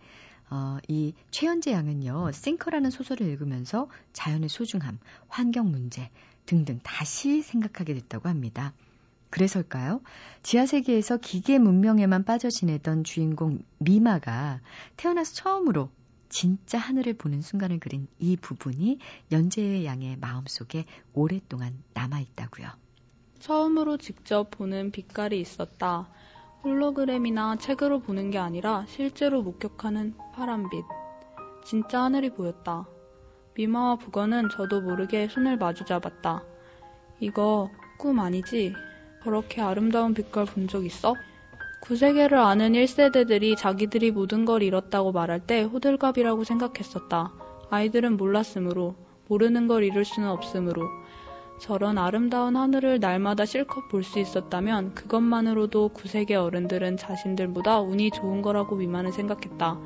어, 0.50 0.80
이 0.88 1.14
최현재 1.30 1.72
양은요, 1.74 2.32
싱커라는 2.32 2.90
소설을 2.90 3.28
읽으면서 3.28 3.88
자연의 4.14 4.50
소중함, 4.50 4.98
환경 5.28 5.70
문제 5.70 6.10
등등 6.48 6.80
다시 6.82 7.44
생각하게 7.44 7.94
됐다고 7.94 8.28
합니다. 8.28 8.74
그래서일까요? 9.30 10.02
지하세계에서 10.42 11.18
기계 11.18 11.60
문명에만 11.60 12.26
빠져 12.26 12.50
지내던 12.50 13.04
주인공 13.04 13.60
미마가 13.78 14.60
태어나서 14.98 15.36
처음으로 15.36 15.92
진짜 16.30 16.78
하늘을 16.78 17.14
보는 17.14 17.42
순간을 17.42 17.80
그린 17.80 18.08
이 18.20 18.38
부분이 18.38 19.00
연재의 19.32 19.86
양의 19.86 20.18
마음속에 20.18 20.86
오랫동안 21.14 21.84
남아 21.94 22.20
있다고요. 22.20 22.68
처음으로 23.40 23.98
직접 23.98 24.52
보는 24.52 24.92
빛깔이 24.92 25.40
있었다. 25.40 26.10
홀로그램이나 26.64 27.56
책으로 27.56 28.00
보는 28.02 28.32
게 28.32 28.38
아니라 28.38 28.86
실제로 28.88 29.42
목격하는 29.42 30.14
파란빛. 30.34 30.84
진짜 31.66 32.04
하늘이 32.04 32.32
보였다. 32.32 32.86
미마와 33.56 33.98
북어는 33.98 34.50
저도 34.50 34.82
모르게 34.82 35.28
손을 35.28 35.58
마주 35.58 35.86
잡았다. 35.86 36.44
이거 37.20 37.70
꿈 37.98 38.20
아니지? 38.20 38.74
그렇게 39.24 39.62
아름다운 39.62 40.14
빛깔 40.14 40.46
본 40.46 40.68
적 40.68 40.86
있어? 40.86 41.16
구세계를 41.82 42.38
아는 42.38 42.74
1세대들이 42.74 43.58
자기들이 43.58 44.12
모든 44.12 44.46
걸 44.46 44.62
잃었다고 44.62 45.12
말할 45.12 45.40
때 45.40 45.64
호들갑이라고 45.64 46.44
생각했었다. 46.44 47.34
아이들은 47.70 48.18
몰랐으므로, 48.18 48.96
모르는 49.28 49.68
걸 49.68 49.84
잃을 49.84 50.06
수는 50.06 50.30
없으므로, 50.30 50.84
저런 51.60 51.98
아름다운 51.98 52.56
하늘을 52.56 53.00
날마다 53.00 53.46
실컷 53.46 53.90
볼 53.90 54.04
수 54.04 54.20
있었다면 54.20 54.94
그것만으로도 54.94 55.90
구세계 55.90 56.36
어른들은 56.36 56.98
자신들보다 56.98 57.82
운이 57.82 58.12
좋은 58.12 58.42
거라고 58.42 58.76
미만을 58.78 59.12
생각했다. 59.12 59.78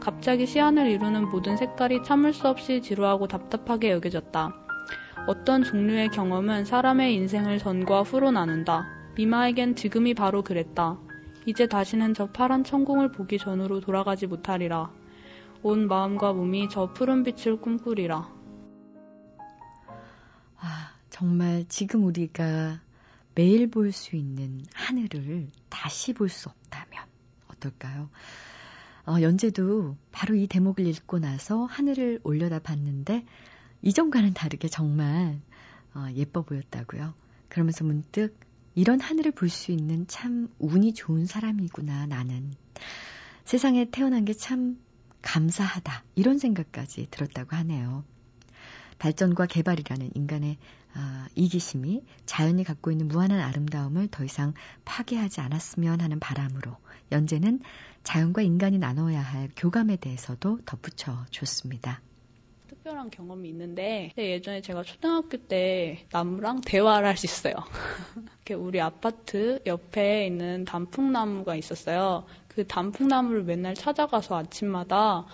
갑자기 0.00 0.46
시안을 0.46 0.90
이루는 0.90 1.30
모든 1.30 1.56
색깔이 1.56 2.02
참을 2.02 2.34
수 2.34 2.46
없이 2.48 2.82
지루하고 2.82 3.26
답답하게 3.26 3.92
여겨졌다. 3.92 4.54
어떤 5.26 5.64
종류의 5.64 6.10
경험은 6.10 6.66
사람의 6.66 7.14
인생을 7.14 7.58
전과 7.58 8.02
후로 8.02 8.30
나눈다. 8.30 8.86
미마에겐 9.16 9.76
지금이 9.76 10.12
바로 10.12 10.42
그랬다. 10.42 10.98
이제 11.46 11.66
다시는 11.66 12.14
저 12.14 12.26
파란 12.26 12.64
천공을 12.64 13.12
보기 13.12 13.38
전으로 13.38 13.80
돌아가지 13.80 14.26
못하리라. 14.26 14.90
온 15.62 15.88
마음과 15.88 16.32
몸이 16.32 16.68
저 16.70 16.92
푸른 16.92 17.22
빛을 17.22 17.60
꿈꾸리라. 17.60 18.28
아, 20.58 20.92
정말 21.10 21.64
지금 21.68 22.04
우리가 22.04 22.80
매일 23.34 23.68
볼 23.70 23.92
수 23.92 24.16
있는 24.16 24.62
하늘을 24.74 25.48
다시 25.68 26.12
볼 26.12 26.28
수 26.28 26.48
없다면 26.48 27.04
어떨까요? 27.48 28.08
어, 29.06 29.20
연재도 29.20 29.96
바로 30.12 30.34
이 30.34 30.46
대목을 30.46 30.86
읽고 30.86 31.18
나서 31.18 31.64
하늘을 31.64 32.20
올려다 32.24 32.58
봤는데 32.58 33.26
이전과는 33.82 34.32
다르게 34.32 34.68
정말 34.68 35.40
어, 35.94 36.06
예뻐 36.14 36.42
보였다고요. 36.42 37.12
그러면서 37.48 37.84
문득 37.84 38.38
이런 38.74 39.00
하늘을 39.00 39.32
볼 39.32 39.48
수 39.48 39.72
있는 39.72 40.06
참 40.08 40.48
운이 40.58 40.94
좋은 40.94 41.26
사람이구나, 41.26 42.06
나는. 42.06 42.52
세상에 43.44 43.86
태어난 43.90 44.24
게 44.24 44.34
참 44.34 44.78
감사하다. 45.22 46.04
이런 46.16 46.38
생각까지 46.38 47.08
들었다고 47.10 47.56
하네요. 47.56 48.04
발전과 48.98 49.46
개발이라는 49.46 50.10
인간의 50.14 50.58
아, 50.94 51.26
이기심이 51.34 52.04
자연이 52.24 52.62
갖고 52.62 52.92
있는 52.92 53.08
무한한 53.08 53.40
아름다움을 53.40 54.08
더 54.08 54.24
이상 54.24 54.54
파괴하지 54.84 55.40
않았으면 55.40 56.00
하는 56.00 56.20
바람으로 56.20 56.76
연재는 57.10 57.60
자연과 58.04 58.42
인간이 58.42 58.78
나눠야 58.78 59.20
할 59.20 59.50
교감에 59.56 59.96
대해서도 59.96 60.60
덧붙여 60.64 61.26
줬습니다. 61.30 62.00
특별한 62.84 63.10
경험이 63.10 63.48
있는데 63.48 64.12
예전에 64.18 64.60
제가 64.60 64.82
초등학교 64.82 65.38
때 65.38 66.06
나무랑 66.12 66.60
대화를 66.60 67.08
할 67.08 67.16
수 67.16 67.24
있어요. 67.24 67.54
우리 68.58 68.78
아파트 68.80 69.58
옆에 69.64 70.26
있는 70.26 70.66
단풍나무가 70.66 71.56
있었어요. 71.56 72.26
그 72.48 72.66
단풍나무를 72.66 73.44
맨날 73.44 73.74
찾아가서 73.74 74.36
아침마다 74.36 75.24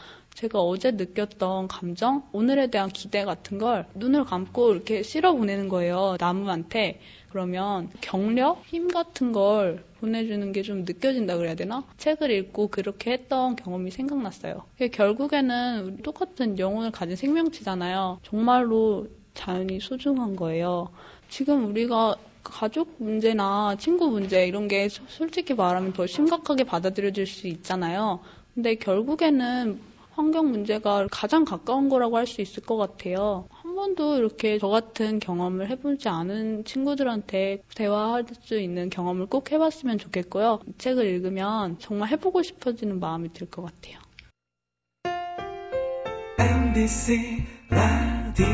제가 0.41 0.59
어제 0.59 0.93
느꼈던 0.93 1.69
감정, 1.69 2.27
오늘에 2.33 2.69
대한 2.69 2.89
기대 2.89 3.27
같은 3.27 3.59
걸 3.59 3.85
눈을 3.95 4.25
감고 4.25 4.73
이렇게 4.73 5.03
실어 5.03 5.35
보내는 5.35 5.69
거예요. 5.69 6.17
나무한테. 6.19 6.99
그러면 7.29 7.91
경력, 8.01 8.65
힘 8.65 8.89
같은 8.89 9.33
걸 9.33 9.85
보내주는 10.01 10.51
게 10.53 10.63
좀 10.63 10.85
느껴진다 10.87 11.37
그래야 11.37 11.55
되나? 11.55 11.85
책을 11.99 12.31
읽고 12.31 12.69
그렇게 12.69 13.13
했던 13.13 13.55
경험이 13.55 13.91
생각났어요. 13.91 14.65
결국에는 14.93 15.99
똑같은 16.03 16.59
영혼을 16.59 16.91
가진 16.91 17.17
생명체잖아요. 17.17 18.21
정말로 18.23 19.09
자연이 19.35 19.79
소중한 19.79 20.37
거예요. 20.37 20.89
지금 21.29 21.67
우리가 21.67 22.17
가족 22.43 22.95
문제나 22.97 23.77
친구 23.79 24.09
문제 24.09 24.47
이런 24.47 24.69
게 24.69 24.89
솔직히 24.89 25.53
말하면 25.53 25.93
더 25.93 26.07
심각하게 26.07 26.65
받아들여질 26.65 27.27
수 27.27 27.47
있잖아요. 27.47 28.21
근데 28.55 28.77
결국에는 28.77 29.91
환경 30.13 30.51
문제가 30.51 31.07
가장 31.11 31.45
가까운 31.45 31.89
거라고 31.89 32.17
할 32.17 32.27
수 32.27 32.41
있을 32.41 32.63
것 32.63 32.77
같아요. 32.77 33.47
한 33.51 33.75
번도 33.75 34.17
이렇게 34.19 34.59
저 34.59 34.69
같은 34.69 35.19
경험을 35.19 35.69
해보지 35.71 36.09
않은 36.09 36.65
친구들한테 36.65 37.63
대화할 37.75 38.25
수 38.43 38.59
있는 38.61 38.89
경험을 38.91 39.27
꼭 39.27 39.51
해봤으면 39.51 39.99
좋겠고요. 39.99 40.61
이 40.69 40.73
책을 40.79 41.07
읽으면 41.07 41.79
정말 41.79 42.09
해보고 42.11 42.43
싶어지는 42.43 43.01
마음이 43.01 43.33
들 43.33 43.51
것 43.51 43.63
같아요. 43.63 43.99
MBC 46.39 47.45
라디오 47.71 48.47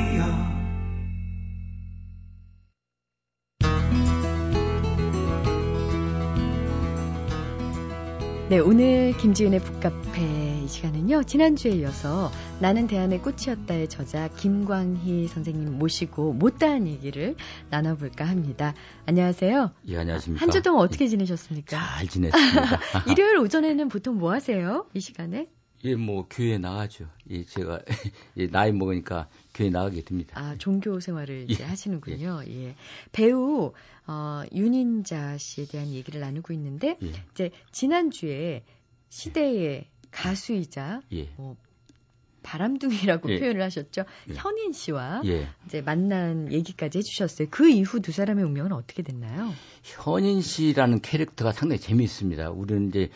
네, 8.48 8.58
오늘 8.60 9.12
김지윤의 9.18 9.60
북카페 9.60 10.35
이 10.66 10.68
시간은요, 10.68 11.22
지난주에 11.22 11.70
이어서 11.76 12.28
나는 12.60 12.88
대안의 12.88 13.22
꽃이었다의 13.22 13.88
저자 13.88 14.26
김광희 14.26 15.28
선생님 15.28 15.78
모시고 15.78 16.32
못다한 16.32 16.88
얘기를 16.88 17.36
나눠볼까 17.70 18.24
합니다. 18.24 18.74
안녕하세요. 19.06 19.70
예, 19.86 19.96
안녕하십니까. 19.98 20.42
한 20.42 20.50
주 20.50 20.62
동안 20.62 20.82
어떻게 20.82 21.06
지내셨습니까? 21.06 21.78
잘 21.78 22.08
지냈습니다. 22.08 22.80
일요일 23.12 23.38
오전에는 23.38 23.88
보통 23.88 24.18
뭐 24.18 24.32
하세요? 24.32 24.88
이 24.92 24.98
시간에? 24.98 25.46
예, 25.84 25.94
뭐 25.94 26.26
교회 26.28 26.58
나가죠. 26.58 27.06
예, 27.30 27.44
제가 27.44 27.82
예, 28.38 28.48
나이 28.48 28.72
먹으니까 28.72 29.28
교회 29.54 29.70
나가게 29.70 30.02
됩니다. 30.02 30.32
아, 30.36 30.56
종교 30.58 30.98
생활을 30.98 31.48
이제 31.48 31.62
예. 31.62 31.68
하시는군요. 31.68 32.40
예. 32.48 32.64
예. 32.70 32.74
배우 33.12 33.72
어, 34.08 34.42
윤인자 34.52 35.38
씨에 35.38 35.66
대한 35.66 35.92
얘기를 35.92 36.20
나누고 36.20 36.52
있는데 36.54 36.98
예. 37.04 37.12
이제 37.30 37.50
지난주에 37.70 38.64
시대의 39.08 39.86
가수이자 40.10 41.02
예. 41.12 41.28
뭐 41.36 41.56
바람둥이라고 42.42 43.30
예. 43.30 43.40
표현을 43.40 43.62
하셨죠. 43.62 44.04
예. 44.30 44.34
현인 44.34 44.72
씨와 44.72 45.22
예. 45.24 45.48
이제 45.66 45.82
만난 45.82 46.52
얘기까지 46.52 46.98
해주셨어요. 46.98 47.48
그 47.50 47.68
이후 47.68 48.00
두 48.00 48.12
사람의 48.12 48.44
운명은 48.44 48.72
어떻게 48.72 49.02
됐나요? 49.02 49.52
현인 49.82 50.40
씨라는 50.40 51.00
캐릭터가 51.00 51.52
상당히 51.52 51.80
재미있습니다. 51.80 52.50
우리는 52.50 52.88
이제 52.88 53.10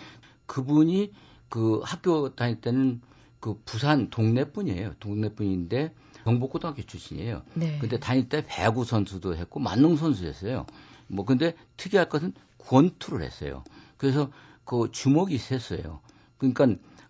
그분이 0.47 1.13
그 1.49 1.81
학교 1.85 2.35
다닐 2.35 2.61
때는 2.61 3.01
그 3.39 3.61
부산 3.65 4.11
동네 4.11 4.51
분이에요. 4.51 4.95
동네 4.99 5.33
분인데 5.33 5.95
경북고등학교 6.25 6.83
출신이에요. 6.83 7.43
네. 7.55 7.79
근데 7.79 7.99
다닐 7.99 8.29
때 8.29 8.45
배구 8.47 8.85
선수도 8.85 9.37
했고 9.37 9.61
만능 9.61 9.97
선수였어요. 9.97 10.67
뭐 11.07 11.25
근데 11.25 11.55
특이할 11.77 12.09
것은 12.09 12.35
권투를 12.59 13.23
했어요. 13.25 13.65
그래서 13.97 14.31
그 14.65 14.89
주먹이 14.93 15.39
셌어요. 15.39 16.01
그러니까 16.41 16.67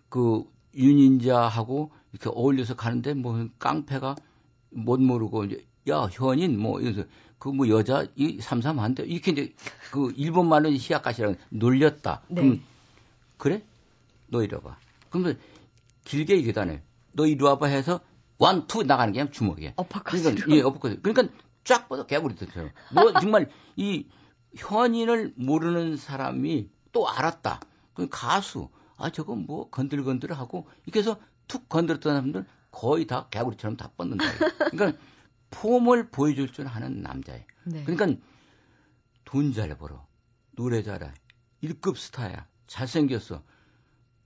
그 0.09 0.43
윤인자하고 0.75 1.91
이렇게 2.11 2.29
어울려서 2.29 2.75
가는데 2.75 3.13
뭐 3.13 3.47
깡패가 3.57 4.15
뭣 4.69 4.99
모르고 5.01 5.45
이제 5.45 5.65
야 5.89 6.07
현인 6.11 6.59
뭐 6.59 6.79
이래서 6.79 7.03
그 7.39 7.49
뭐 7.49 7.67
여자 7.69 8.05
이 8.15 8.39
삼삼한데 8.39 9.03
이렇게 9.03 9.31
이제 9.31 9.53
그 9.91 10.13
일본 10.15 10.47
말로 10.47 10.71
시약가시랑 10.75 11.37
놀렸다. 11.49 12.21
네. 12.27 12.41
그럼 12.41 12.61
그래? 13.37 13.63
너 14.27 14.43
이리 14.43 14.53
와봐. 14.53 14.77
그러면 15.09 15.39
길게 16.03 16.37
얘기하네. 16.37 16.83
너 17.13 17.25
이리 17.25 17.43
와봐 17.43 17.65
해서 17.65 17.99
one, 18.37 18.67
two 18.67 18.83
나가는 18.83 19.11
게 19.11 19.19
그냥 19.19 19.31
주먹이야. 19.31 19.73
어퍼컷. 19.75 20.21
그러니까, 20.21 20.51
예, 20.51 20.61
어퍼컷. 20.61 21.01
그러니까 21.01 21.33
쫙 21.63 21.89
뻗어 21.89 22.05
개구리들처럼. 22.05 22.69
너 22.93 23.19
정말 23.19 23.49
이 23.75 24.05
현인을 24.55 25.33
모르는 25.35 25.97
사람이 25.97 26.69
또 26.91 27.09
알았다. 27.09 27.59
그 27.93 28.07
가수. 28.09 28.69
아, 29.03 29.09
저거 29.11 29.35
뭐 29.35 29.69
건들건들하고 29.69 30.67
이렇게 30.85 30.99
해서 30.99 31.19
툭 31.47 31.67
건드렸던 31.69 32.13
사람들 32.13 32.45
거의 32.71 33.05
다 33.07 33.27
개구리처럼 33.29 33.77
다 33.77 33.91
뻗는다. 33.97 34.25
그러니까 34.71 34.97
폼을 35.49 36.09
보여줄 36.09 36.51
줄 36.53 36.67
아는 36.67 37.01
남자예요. 37.01 37.43
네. 37.65 37.83
그러니까 37.83 38.21
돈 39.25 39.53
잘 39.53 39.77
벌어. 39.77 40.05
노래 40.55 40.83
잘해. 40.83 41.11
1급 41.63 41.97
스타야. 41.97 42.47
잘생겼어. 42.67 43.43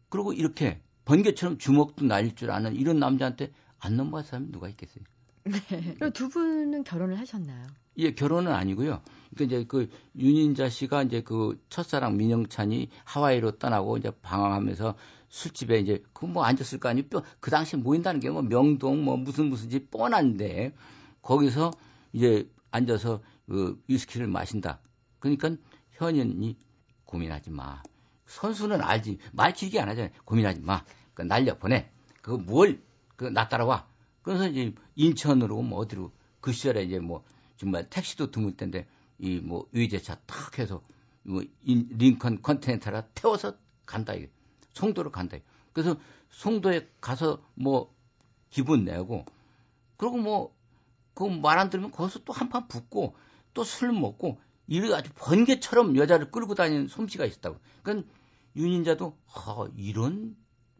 그리고 0.09 0.33
이렇게 0.33 0.81
번개처럼 1.05 1.57
주먹도 1.57 2.05
날릴 2.05 2.35
줄 2.35 2.51
아는 2.51 2.75
이런 2.75 2.99
남자한테 2.99 3.51
안 3.79 3.95
넘어갈 3.97 4.23
사람이 4.23 4.51
누가 4.51 4.69
있겠어요? 4.69 5.03
네. 5.43 5.93
그럼 5.95 6.11
두 6.13 6.29
분은 6.29 6.83
결혼을 6.83 7.19
하셨나요? 7.19 7.67
예, 7.97 8.13
결혼은 8.13 8.51
아니고요. 8.53 9.01
그 9.37 9.43
이제 9.43 9.65
그 9.67 9.89
윤인자 10.17 10.69
씨가 10.69 11.03
이제 11.03 11.21
그 11.21 11.61
첫사랑 11.69 12.17
민영찬이 12.17 12.89
하와이로 13.03 13.57
떠나고 13.57 13.97
이제 13.97 14.11
방황하면서 14.21 14.95
술집에 15.29 15.79
이제 15.79 16.03
그 16.13 16.25
뭐 16.25 16.43
앉았을 16.45 16.79
거 16.79 16.89
아니에요. 16.89 17.07
그 17.39 17.51
당시에 17.51 17.79
모인다는 17.79 18.19
게 18.19 18.29
뭐 18.29 18.41
명동 18.41 19.03
뭐 19.03 19.17
무슨 19.17 19.47
무슨 19.49 19.69
집 19.69 19.91
뻔한데 19.91 20.73
거기서 21.21 21.71
이제 22.13 22.49
앉아서 22.71 23.21
그 23.47 23.81
위스키를 23.87 24.27
마신다. 24.27 24.79
그러니까 25.19 25.55
현인이 25.91 26.57
고민하지 27.05 27.51
마. 27.51 27.81
선수는 28.25 28.81
알지. 28.81 29.19
말 29.33 29.53
길게 29.53 29.79
안 29.79 29.89
하잖아요. 29.89 30.11
고민하지 30.25 30.61
마. 30.61 30.83
그 31.13 31.21
날려 31.21 31.57
보내. 31.57 31.89
그거 32.21 32.37
뭘, 32.37 32.81
그, 33.15 33.25
나 33.25 33.47
따라와. 33.47 33.87
그래서 34.23 34.47
이제 34.47 34.73
인천으로 34.95 35.61
뭐 35.61 35.79
어디로 35.79 36.11
그 36.41 36.51
시절에 36.51 36.83
이제 36.83 36.99
뭐 36.99 37.23
정말 37.57 37.89
택시도 37.89 38.31
드물 38.31 38.55
텐데 38.57 38.87
이 39.19 39.39
뭐 39.41 39.67
의제차 39.73 40.15
탁 40.25 40.59
해서 40.59 40.81
뭐 41.23 41.43
인, 41.63 41.87
링컨 41.91 42.41
컨테이너라 42.41 43.07
태워서 43.15 43.57
간다 43.85 44.13
이게. 44.13 44.29
송도로 44.73 45.11
간다. 45.11 45.37
이게. 45.37 45.45
그래서 45.73 45.97
송도에 46.29 46.89
가서 47.01 47.41
뭐 47.55 47.93
기분 48.49 48.85
내고 48.85 49.25
그리고 49.97 50.17
뭐 50.17 50.55
그 51.15 51.23
말 51.29 51.57
안 51.59 51.69
들으면 51.69 51.91
거기서 51.91 52.19
또 52.25 52.33
한 52.33 52.49
판 52.49 52.67
붙고 52.67 53.15
또 53.53 53.63
술 53.63 53.93
먹고 53.93 54.37
이렇게 54.67 54.93
아주 54.93 55.09
번개처럼 55.15 55.95
여자를 55.95 56.29
끌고 56.31 56.55
다니는 56.55 56.87
솜씨가 56.89 57.25
있었다고. 57.25 57.57
그러니까 57.83 58.07
윤인자도 58.57 59.17
아, 59.33 59.67
이런 59.77 60.35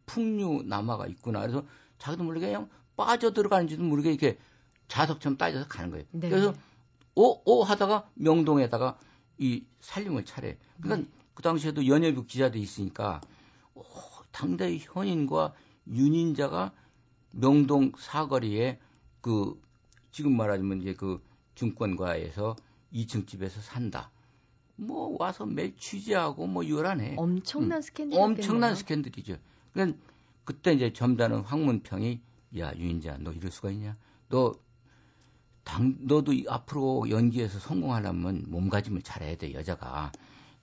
풍류 0.05 0.63
남아가 0.65 1.07
있구나. 1.07 1.39
그래서 1.41 1.65
자기도 1.99 2.23
모르게 2.25 2.47
그냥 2.47 2.69
빠져 2.97 3.31
들어가는지도 3.33 3.83
모르게 3.83 4.09
이렇게 4.09 4.37
자석처럼 4.87 5.37
따져서 5.37 5.67
가는 5.67 5.91
거예요. 5.91 6.05
네. 6.11 6.29
그래서 6.29 6.53
오, 7.15 7.41
오 7.45 7.63
하다가 7.63 8.09
명동에다가 8.15 8.97
이 9.37 9.63
살림을 9.79 10.25
차래. 10.25 10.57
그러니까 10.81 11.07
네. 11.07 11.25
그 11.33 11.43
당시에도 11.43 11.87
연예부 11.87 12.25
기자도 12.25 12.57
있으니까 12.57 13.21
오, 13.73 13.83
당대의 14.31 14.79
현인과 14.79 15.53
윤인자가 15.87 16.73
명동 17.31 17.91
사거리에 17.97 18.79
그 19.21 19.61
지금 20.11 20.35
말하자면 20.37 20.81
이제 20.81 20.93
그 20.93 21.21
증권가에서 21.55 22.55
2층 22.93 23.27
집에서 23.27 23.61
산다. 23.61 24.11
뭐 24.77 25.15
와서 25.19 25.45
매일 25.45 25.75
취재하고 25.77 26.47
뭐 26.47 26.67
요란해. 26.67 27.15
엄청난 27.17 27.77
응. 27.77 27.81
스캔들. 27.81 28.19
엄청난 28.19 28.75
스캔들이죠. 28.75 29.37
그러니까 29.73 29.97
그때 30.43 30.73
이제 30.73 30.93
점잖은 30.93 31.41
황문평이 31.41 32.21
야 32.59 32.73
유인자 32.75 33.17
너 33.19 33.31
이럴 33.31 33.51
수가 33.51 33.71
있냐? 33.71 33.97
너 34.29 34.53
당, 35.65 35.97
너도 36.01 36.33
앞으로 36.49 37.09
연기에서 37.09 37.59
성공하려면 37.59 38.45
몸가짐을 38.49 39.03
잘해야 39.03 39.37
돼 39.37 39.53
여자가. 39.53 40.13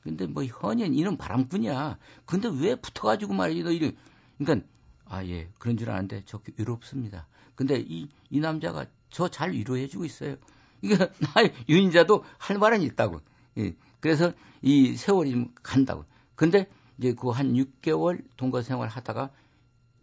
근데 0.02 0.26
뭐 0.26 0.44
현연 0.44 0.94
이런 0.94 1.18
바람꾼이야. 1.18 1.98
근데 2.26 2.48
왜 2.48 2.76
붙어가지고 2.76 3.34
말이지 3.34 3.64
너 3.64 3.72
이래. 3.72 3.92
그러니까 4.38 4.66
아 5.06 5.24
예 5.26 5.50
그런 5.58 5.76
줄 5.78 5.90
아는데 5.90 6.22
저 6.26 6.40
위롭습니다. 6.58 7.28
근데 7.56 7.78
이 7.80 8.08
이 8.30 8.40
남자가 8.40 8.86
저 9.10 9.28
잘 9.28 9.52
위로해주고 9.52 10.04
있어요. 10.06 10.36
이게 10.82 10.96
나 11.20 11.32
유인자도 11.68 12.24
할 12.38 12.58
말은 12.58 12.82
있다고. 12.82 13.20
예. 13.58 13.76
그래서 14.00 14.32
이 14.62 14.96
세월이 14.96 15.30
좀 15.32 15.54
간다고. 15.62 16.04
근데 16.36 16.68
이제 16.98 17.14
그 17.14 17.30
한 17.30 17.54
6개월 17.54 18.24
동거 18.36 18.62
생활 18.62 18.88
하다가 18.88 19.30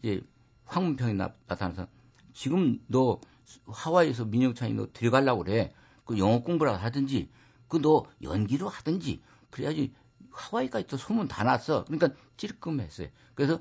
이제 0.04 0.22
황문평이 0.66 1.14
나, 1.16 1.34
타나서 1.48 1.88
지금 2.34 2.80
너 2.88 3.20
하와이에서 3.68 4.26
민영찬이 4.26 4.74
너 4.74 4.88
들어가려고 4.94 5.44
그래. 5.44 5.74
그 6.06 6.18
영어 6.18 6.42
공부를 6.42 6.82
하든지 6.84 7.30
그 7.68 7.80
너 7.82 8.04
연기로 8.24 8.68
하든지 8.68 9.22
그래야지 9.52 9.94
하와이까지 10.32 10.88
또 10.88 10.98
소문 10.98 11.28
다 11.28 11.44
났어. 11.44 11.86
그러니까 11.86 12.10
찔끔했어요. 12.38 13.10
그래서 13.36 13.60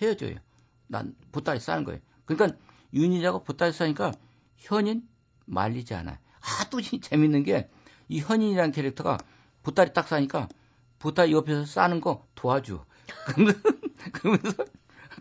헤어져요. 0.00 0.36
난 0.86 1.14
보따리 1.32 1.60
싸는 1.60 1.84
거예요. 1.84 2.00
그러니까 2.24 2.58
윤희자가 2.94 3.40
보따리 3.40 3.72
싸니까 3.72 4.12
현인 4.56 5.06
말리지 5.46 5.94
않아요. 5.94 6.16
아, 6.40 6.64
또 6.70 6.80
재밌는 6.80 7.44
게 7.44 7.68
이 8.10 8.18
현인이라는 8.20 8.72
캐릭터가 8.72 9.18
보따리 9.62 9.92
딱 9.92 10.08
싸니까 10.08 10.48
보따리 10.98 11.32
옆에서 11.32 11.64
싸는 11.64 12.00
거 12.00 12.26
도와줘. 12.34 12.84
그러면서 14.12 14.64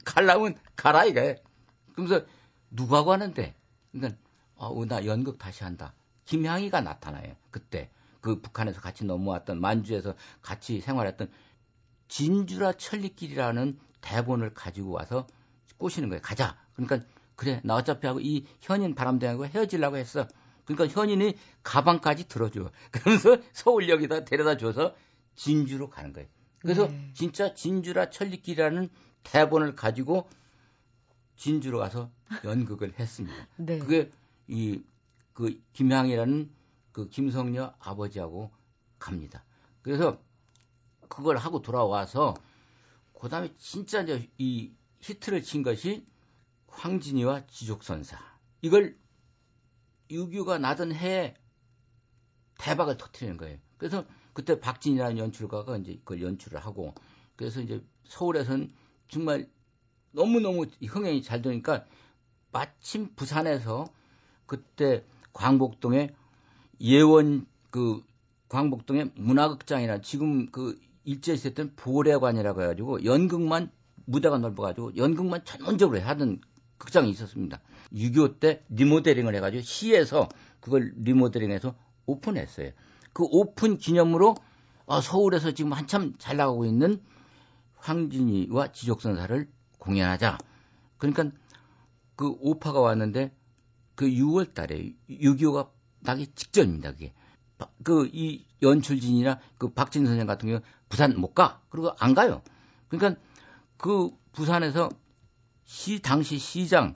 갈라면 0.06 0.58
가라 0.76 1.06
이거예요. 1.06 1.36
그러면서 1.94 2.26
누구하고 2.72 3.12
하는데? 3.14 3.56
그러니까 3.92 4.20
어, 4.56 4.86
나 4.86 5.06
연극 5.06 5.38
다시 5.38 5.64
한다. 5.64 5.94
김향이가 6.26 6.82
나타나요. 6.82 7.36
그때 7.50 7.90
그 8.22 8.42
북한에서 8.42 8.82
같이 8.82 9.06
넘어왔던 9.06 9.60
만주에서 9.60 10.16
같이 10.42 10.82
생활했던 10.82 11.32
진주라 12.08 12.74
천리길이라는 12.74 13.80
대본을 14.02 14.54
가지고 14.54 14.92
와서 14.92 15.28
꼬시는 15.78 16.10
거예요. 16.10 16.22
가자. 16.22 16.58
그러니까 16.74 17.08
그래 17.36 17.62
나 17.64 17.76
어차피 17.76 18.06
하고 18.06 18.20
이 18.20 18.46
현인 18.60 18.96
바람대하고 18.96 19.48
헤어지려고 19.48 19.98
했어. 19.98 20.28
그러니까 20.66 21.00
현인이 21.00 21.36
가방까지 21.64 22.28
들어줘. 22.28 22.70
그러면서 22.92 23.38
서울역에다 23.54 24.26
데려다 24.26 24.58
줘서 24.58 24.94
진주로 25.36 25.90
가는 25.90 26.14
거예요. 26.14 26.28
그래서 26.60 26.88
네. 26.88 27.12
진짜 27.14 27.54
진주라 27.54 28.10
천리길이라는 28.10 28.90
대본을 29.24 29.76
가지고 29.76 30.30
진주로 31.40 31.80
가서 31.80 32.12
연극을 32.44 32.94
했습니다. 33.00 33.36
네. 33.58 33.80
그게 33.80 34.12
이 34.48 34.84
그 35.40 35.58
김향이라는 35.72 36.52
그 36.92 37.08
김성녀 37.08 37.74
아버지하고 37.80 38.52
갑니다. 38.98 39.46
그래서 39.82 40.22
그걸 41.08 41.38
하고 41.38 41.62
돌아와서 41.62 42.34
그다음에 43.18 43.54
진짜 43.58 44.02
이제 44.02 44.30
이 44.38 44.74
히트를 45.00 45.44
친 45.44 45.64
것이 45.64 46.06
황진이와 46.68 47.48
지족선사. 47.48 48.20
이걸 48.62 48.98
유교가 50.12 50.58
나던 50.58 50.92
해에 50.92 51.36
대박을 52.58 52.98
터트리는 52.98 53.38
거예요. 53.38 53.60
그래서 53.78 54.06
그때 54.34 54.60
박진이라는 54.60 55.18
연출가가 55.20 55.78
이제 55.78 56.00
그걸 56.04 56.22
연출을 56.22 56.60
하고 56.60 56.94
그래서 57.38 57.62
이제 57.62 57.82
서울에서는 58.04 58.74
정말 59.08 59.50
너무너무 60.12 60.66
흥행이 60.82 61.22
잘 61.24 61.42
되니까 61.42 61.86
마침 62.52 63.14
부산에서 63.16 63.88
그때 64.46 65.04
광복동에 65.34 66.16
예원 66.82 67.46
그 67.70 68.02
광복동에 68.48 69.12
문화극장이나 69.16 70.02
지금 70.02 70.50
그 70.52 70.80
일제 71.04 71.36
시대 71.36 71.54
때는 71.54 71.76
보례관이라고 71.76 72.62
해가지고 72.64 73.06
연극만 73.06 73.72
무대가 74.06 74.38
넓어가지고 74.38 74.96
연극만 74.98 75.46
전문적으로 75.46 76.00
하던 76.02 76.42
극장이 76.78 77.10
있었습니다. 77.12 77.62
6.25 77.94 78.40
때 78.40 78.64
리모델링을 78.70 79.36
해가지고 79.36 79.62
시에서 79.62 80.30
그걸 80.60 80.94
리모델링해서 80.98 81.76
오픈했어요. 82.06 82.72
그 83.14 83.24
오픈 83.30 83.78
기념으로 83.78 84.36
아, 84.88 85.02
서울에서 85.02 85.52
지금 85.52 85.74
한참 85.74 86.14
잘 86.18 86.38
나가고 86.38 86.66
있는 86.66 87.02
황진이와 87.76 88.72
지족선사를 88.72 89.48
공연하자. 89.80 90.38
그러니까 90.98 91.32
그 92.16 92.36
오파가 92.40 92.80
왔는데 92.80 93.36
그 93.96 94.06
6월 94.06 94.54
달에 94.54 94.94
6.25가 95.10 95.70
나기 96.02 96.28
직전입니다, 96.28 96.92
그게. 96.92 97.14
그 97.84 98.10
이 98.14 98.46
연출진이나 98.62 99.40
그 99.58 99.70
박진 99.70 100.06
선생 100.06 100.28
같은 100.28 100.50
경우 100.50 100.62
부산 100.90 101.20
못 101.20 101.34
가. 101.34 101.62
그리고 101.70 101.92
안 102.00 102.14
가요. 102.14 102.42
그러니까 102.88 103.20
그 103.78 104.12
부산에서 104.32 104.90
시 105.66 106.02
당시 106.02 106.38
시장 106.38 106.94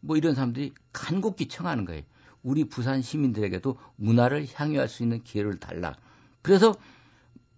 뭐 0.00 0.16
이런 0.16 0.34
사람들이 0.34 0.72
간곡히 0.92 1.48
청하는 1.48 1.84
거예요. 1.84 2.02
우리 2.42 2.64
부산 2.64 3.02
시민들에게도 3.02 3.78
문화를 3.96 4.46
향유할 4.52 4.88
수 4.88 5.02
있는 5.02 5.22
기회를 5.22 5.58
달라. 5.58 5.96
그래서 6.42 6.74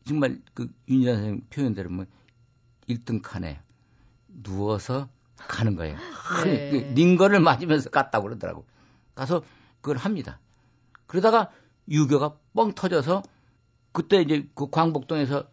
정말 0.05 0.41
그 0.55 0.73
윤희란 0.89 1.17
선생 1.17 1.41
표현대로 1.51 1.91
뭐 1.91 2.07
1등 2.89 3.21
칸에 3.23 3.61
누워서 4.43 5.09
가는 5.37 5.77
거예요. 5.77 5.97
네. 6.45 6.71
그 6.71 6.77
링거를 6.95 7.41
맞으면서 7.41 7.91
갔다고 7.91 8.25
그러더라고. 8.25 8.65
가서 9.15 9.43
그걸 9.81 9.97
합니다. 9.97 10.41
그러다가 11.07 11.51
유교가 11.89 12.37
뻥 12.55 12.73
터져서 12.73 13.23
그때 13.93 14.21
이제 14.21 14.49
그 14.55 14.69
광복동에서 14.71 15.49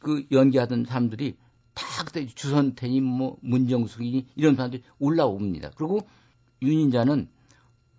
그 0.00 0.26
연기하던 0.30 0.84
사람들이 0.84 1.36
다 1.72 2.04
그때 2.04 2.26
주선태니 2.26 3.00
뭐 3.00 3.36
문정숙이니 3.40 4.28
이런 4.36 4.54
사람들이 4.54 4.82
올라옵니다. 4.98 5.70
그리고 5.76 6.06
윤인자는 6.62 7.28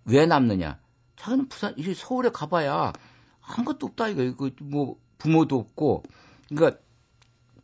왜 0.04 0.26
남느냐? 0.26 0.78
자기는 1.16 1.48
부산 1.48 1.74
이 1.76 1.94
서울에 1.94 2.30
가봐야 2.30 2.92
아무것도 3.40 3.86
없다 3.86 4.08
이거 4.08 4.50
그뭐 4.54 4.98
부모도 5.18 5.58
없고 5.58 6.04
그러니까 6.48 6.80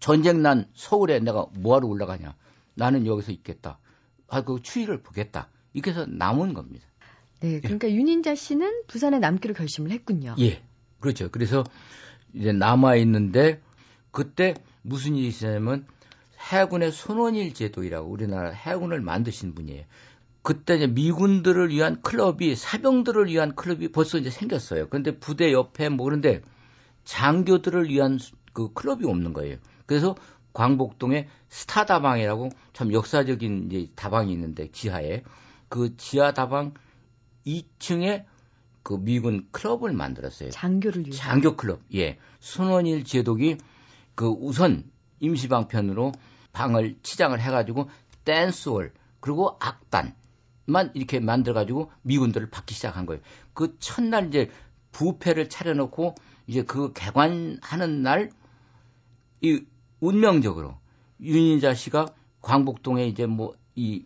전쟁 0.01 0.43
난 0.43 0.69
서울에 0.75 1.21
내가 1.21 1.47
뭐하러 1.55 1.87
올라가냐? 1.87 2.35
나는 2.75 3.07
여기서 3.07 3.33
있겠다. 3.33 3.79
아, 4.29 4.43
그 4.43 4.61
추위를 4.63 5.03
보겠다. 5.03 5.49
이렇게 5.73 5.91
해서 5.91 6.07
남은 6.07 6.55
겁니다. 6.55 6.87
네, 7.41 7.61
그러니까 7.61 7.89
예. 7.89 7.95
윤인자 7.95 8.35
씨는 8.35 8.85
부산에 8.87 9.19
남기로 9.19 9.55
결심을 9.55 9.91
했군요. 9.91 10.37
예, 10.39 10.63
그렇죠. 11.01 11.29
그래서 11.31 11.65
이제 12.35 12.53
남아 12.53 12.97
있는데 12.97 13.61
그때 14.11 14.55
무슨 14.83 15.17
일이 15.17 15.29
있었냐면 15.29 15.87
해군의 16.51 16.93
손원일 16.93 17.55
제도이라고 17.55 18.09
우리나라 18.09 18.51
해군을 18.51 19.01
만드신 19.01 19.55
분이에요. 19.55 19.85
그때 20.43 20.77
이제 20.77 20.87
미군들을 20.87 21.71
위한 21.71 22.03
클럽이 22.03 22.57
사병들을 22.57 23.27
위한 23.27 23.55
클럽이 23.55 23.89
벌써 23.89 24.19
이제 24.19 24.31
생겼어요. 24.31 24.89
그런데 24.89 25.19
부대 25.19 25.53
옆에 25.53 25.89
뭐 25.89 26.05
그런데 26.05 26.43
장교들을 27.05 27.89
위한 27.89 28.19
그 28.53 28.73
클럽이 28.73 29.05
없는 29.05 29.33
거예요. 29.33 29.57
그래서 29.87 30.17
광복동에 30.53 31.29
스타 31.49 31.87
다방이라고 31.87 32.51
참 32.73 32.93
역사적인 32.93 33.71
이제 33.71 33.91
다방이 33.95 34.33
있는데 34.33 34.71
지하에 34.71 35.23
그 35.69 35.97
지하 35.97 36.33
다방 36.33 36.75
2층에 37.47 38.25
그 38.83 38.99
미군 38.99 39.49
클럽을 39.53 39.93
만들었어요. 39.93 40.51
장교를 40.51 41.07
위해. 41.07 41.17
장교 41.17 41.57
클럽. 41.57 41.81
예. 41.95 42.19
순원일 42.41 43.05
제독이 43.05 43.59
그 44.15 44.27
우선 44.29 44.91
임시방편으로 45.21 46.13
방을 46.53 46.99
치장을 47.03 47.39
해가지고 47.41 47.89
댄스홀 48.25 48.93
그리고 49.21 49.57
악단만 49.61 50.93
이렇게 50.95 51.21
만들어가지고 51.21 51.91
미군들을 52.03 52.51
받기 52.51 52.75
시작한 52.75 53.07
거예요. 53.07 53.23
그 53.55 53.77
첫날 53.79 54.29
이제 54.29 54.51
부패를 54.91 55.49
차려놓고 55.49 56.17
이제 56.47 56.63
그 56.63 56.93
개관하는 56.93 58.03
날 58.03 58.31
이 59.43 59.65
운명적으로 60.03 60.79
윤인자 61.21 61.75
씨가 61.75 62.07
광복동에 62.43 63.07
이제 63.07 63.27
뭐 63.27 63.55
이 63.75 64.05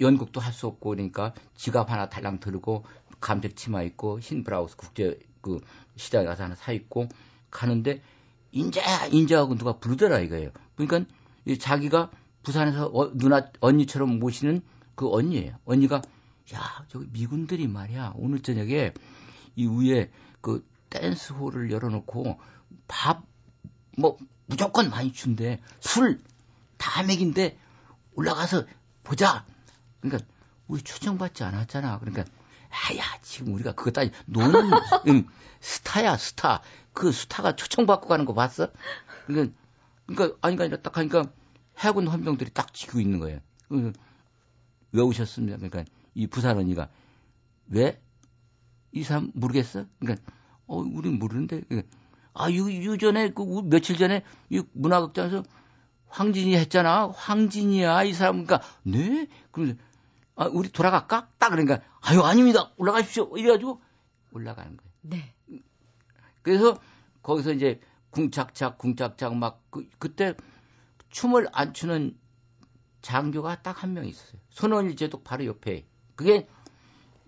연극도 0.00 0.40
할 0.40 0.52
수 0.52 0.66
없고 0.66 0.90
그러니까 0.90 1.32
지갑 1.54 1.90
하나 1.90 2.08
달랑 2.08 2.40
들고 2.40 2.84
감색 3.20 3.56
치마 3.56 3.82
입고 3.82 4.20
흰 4.20 4.44
브라우스 4.44 4.76
국제 4.76 5.18
그 5.40 5.60
시장에 5.96 6.26
가서 6.26 6.44
하나 6.44 6.54
사 6.54 6.72
입고 6.72 7.08
가는데 7.50 8.02
인자야 8.52 9.06
인자하고 9.06 9.56
누가 9.56 9.78
부르더라 9.78 10.20
이거예요. 10.20 10.50
그러니까 10.76 11.10
자기가 11.58 12.10
부산에서 12.42 12.86
어, 12.88 13.16
누나 13.16 13.50
언니처럼 13.60 14.18
모시는 14.18 14.62
그 14.94 15.10
언니예요. 15.10 15.56
언니가 15.64 16.02
야 16.54 16.84
저기 16.88 17.06
미군들이 17.12 17.66
말이야 17.68 18.14
오늘 18.16 18.40
저녁에 18.40 18.92
이 19.56 19.66
위에 19.66 20.10
그 20.40 20.66
댄스홀을 20.90 21.70
열어놓고 21.70 22.38
밥뭐 22.88 24.18
무조건 24.52 24.90
많이 24.90 25.12
준대 25.12 25.60
술다 25.80 27.04
먹인데 27.06 27.58
올라가서 28.14 28.66
보자. 29.02 29.46
그러니까 30.00 30.28
우리 30.66 30.82
초청받지 30.82 31.42
않았잖아. 31.42 31.98
그러니까 32.00 32.24
아야 32.68 33.02
지금 33.22 33.54
우리가 33.54 33.72
그거 33.72 33.90
따지 33.90 34.10
노는 34.26 34.70
음, 35.08 35.26
스타야 35.60 36.18
스타 36.18 36.60
그 36.92 37.12
스타가 37.12 37.56
초청받고 37.56 38.08
가는 38.08 38.26
거 38.26 38.34
봤어? 38.34 38.68
그러니까 39.26 39.56
그러니까 40.06 40.36
아니가 40.42 40.64
아니라 40.64 40.82
딱 40.82 40.98
하니까 40.98 41.24
해군 41.78 42.06
헌병들이 42.06 42.50
딱 42.50 42.74
지고 42.74 43.00
있는 43.00 43.20
거예요. 43.20 43.40
왜 43.70 45.00
오셨습니까? 45.00 45.56
그러니까 45.56 45.84
이 46.14 46.26
부산 46.26 46.58
언니가 46.58 46.90
왜? 47.68 47.98
이 48.92 49.02
사람 49.02 49.30
모르겠어? 49.34 49.86
그러니까 49.98 50.30
어 50.66 50.76
우린 50.76 51.18
모르는데 51.18 51.62
그러니까, 51.62 51.88
아 52.34 52.50
유, 52.50 52.70
유전에 52.70 53.30
그 53.32 53.42
며칠 53.64 53.96
전에 53.96 54.24
이 54.50 54.62
문화극장에서 54.72 55.42
황진이 56.08 56.56
했잖아. 56.56 57.08
황진이야 57.08 58.04
이 58.04 58.12
사람 58.12 58.44
그러니까 58.44 58.66
네? 58.82 59.28
그러면서 59.50 59.80
아 60.34 60.46
우리 60.46 60.70
돌아갈까? 60.70 61.28
딱 61.38 61.50
그러니까 61.50 61.80
아유 62.00 62.22
아닙니다. 62.22 62.72
올라가십시오. 62.76 63.36
이래가지고 63.36 63.80
올라가는 64.32 64.76
거예요. 64.76 64.90
네. 65.02 65.34
그래서 66.42 66.78
거기서 67.22 67.52
이제 67.52 67.80
궁착착 68.10 68.78
궁착착 68.78 69.36
막 69.36 69.62
그, 69.70 69.88
그때 69.98 70.34
춤을 71.10 71.48
안 71.52 71.72
추는 71.74 72.16
장교가 73.02 73.62
딱 73.62 73.82
한 73.82 73.94
명 73.94 74.06
있었어요. 74.06 74.40
손원일 74.50 74.96
제독 74.96 75.24
바로 75.24 75.44
옆에. 75.46 75.86
그게 76.14 76.46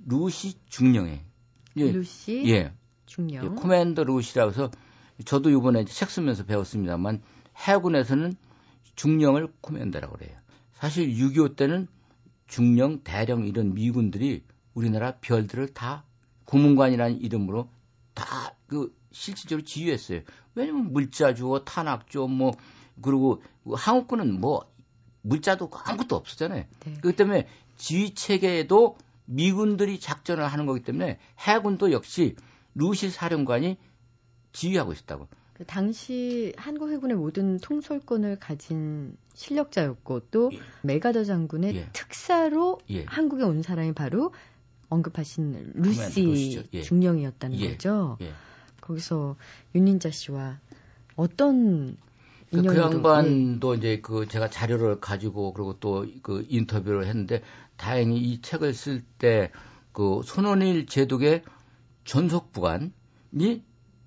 루시 0.06 0.58
중령에. 0.68 1.24
예, 1.76 1.90
루시 1.92 2.44
예. 2.48 2.72
중령. 3.06 3.44
예, 3.44 3.48
코맨더 3.48 4.04
루시라고 4.04 4.50
해서 4.52 4.70
저도 5.24 5.50
이번에 5.50 5.84
책 5.84 6.10
쓰면서 6.10 6.44
배웠습니다만 6.44 7.22
해군에서는 7.56 8.34
중령을 8.96 9.52
코맨더라고 9.60 10.16
그래요. 10.16 10.36
사실 10.74 11.08
6.25 11.14 11.56
때는 11.56 11.88
중령, 12.46 13.00
대령 13.04 13.46
이런 13.46 13.74
미군들이 13.74 14.44
우리나라 14.74 15.16
별들을 15.20 15.68
다 15.74 16.04
고문관이라는 16.44 17.20
이름으로 17.20 17.68
다 18.14 18.54
그 18.66 18.94
실질적으로 19.12 19.64
지휘했어요. 19.64 20.22
왜냐면 20.54 20.92
물자 20.92 21.34
주어, 21.34 21.64
탄학조, 21.64 22.26
뭐 22.28 22.52
그리고 23.00 23.42
한국군은 23.72 24.40
뭐 24.40 24.68
물자도 25.22 25.70
아무것도 25.72 26.16
없었잖아요. 26.16 26.64
네. 26.84 26.94
그렇기 27.00 27.16
때문에 27.16 27.46
지휘 27.76 28.14
체계에도 28.14 28.96
미군들이 29.26 30.00
작전을 30.00 30.44
하는 30.44 30.66
거기 30.66 30.82
때문에 30.82 31.18
해군도 31.38 31.92
역시 31.92 32.36
루시 32.74 33.10
사령관이 33.10 33.78
지휘하고 34.54 34.92
있었다고. 34.92 35.28
그 35.52 35.64
당시 35.66 36.54
한국 36.56 36.90
해군의 36.90 37.16
모든 37.16 37.58
통솔권을 37.58 38.38
가진 38.40 39.16
실력자였고 39.34 40.20
또 40.30 40.50
예. 40.52 40.58
메가더 40.82 41.24
장군의 41.24 41.76
예. 41.76 41.88
특사로 41.92 42.80
예. 42.90 43.04
한국에 43.04 43.44
온 43.44 43.62
사람이 43.62 43.92
바로 43.92 44.32
언급하신 44.88 45.72
루시 45.74 46.64
예. 46.72 46.80
중령이었다는 46.80 47.60
예. 47.60 47.72
거죠. 47.72 48.16
예. 48.22 48.32
거기서 48.80 49.36
윤인자 49.74 50.10
씨와 50.10 50.58
어떤 51.16 51.96
그, 52.50 52.62
그 52.62 52.76
양반도 52.76 53.74
이제 53.74 54.00
그 54.00 54.26
제가 54.26 54.48
자료를 54.48 55.00
가지고 55.00 55.52
그리고 55.52 55.78
또 55.78 56.06
그 56.22 56.46
인터뷰를 56.48 57.06
했는데 57.06 57.42
다행히 57.76 58.18
이 58.18 58.40
책을 58.40 58.72
쓸 58.72 59.02
때 59.18 59.50
그 59.94 60.22
손원일 60.24 60.86
제독의 60.86 61.44
전속 62.04 62.52
부관이 62.52 63.62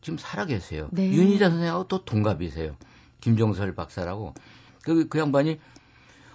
지금 0.08 0.18
살아 0.18 0.46
계세요. 0.46 0.88
네. 0.94 1.12
윤희자 1.12 1.50
선생하고 1.50 1.90
또 1.90 2.06
동갑이세요. 2.06 2.78
김종설 3.20 3.76
박사라고. 3.76 4.36
그, 4.82 5.10
그 5.10 5.20
양반이 5.20 5.60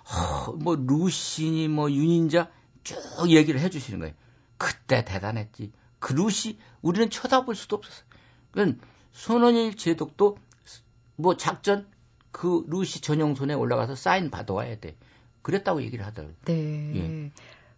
어, 0.05 0.53
뭐 0.53 0.77
루시니 0.77 1.69
뭐 1.69 1.91
윤인자 1.91 2.51
쭉 2.85 2.99
얘기를 3.31 3.59
해 3.61 3.71
주시는 3.71 3.99
거예요. 4.01 4.15
그때 4.59 5.07
대단했지. 5.07 5.73
그 6.01 6.13
루시 6.13 6.59
우리는 6.83 7.09
쳐다볼 7.09 7.55
수도 7.55 7.77
없었어요. 7.77 8.05
그러니까 8.51 8.87
손원일 9.13 9.75
제독도 9.79 10.37
뭐 11.17 11.39
작전 11.39 11.87
그 12.31 12.67
루시 12.69 13.01
전용 13.01 13.35
손에 13.35 13.55
올라가서 13.55 13.95
사인 13.95 14.31
받아와야 14.31 14.79
돼. 14.81 14.99
그랬다고 15.41 15.81
얘기를 15.81 16.05
하더라고요. 16.05 16.37
네. 16.45 16.93
예. 16.95 17.33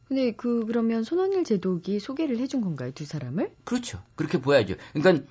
근데 0.09 0.33
그 0.33 0.67
그러면 0.67 1.05
손원일 1.05 1.45
제독이 1.45 2.01
소개를 2.01 2.39
해준 2.39 2.63
건가요 2.63 2.91
두 2.91 3.05
사람을? 3.05 3.55
그렇죠. 3.63 4.03
그렇게 4.17 4.41
보야죠. 4.41 4.75
그러니까 4.93 5.25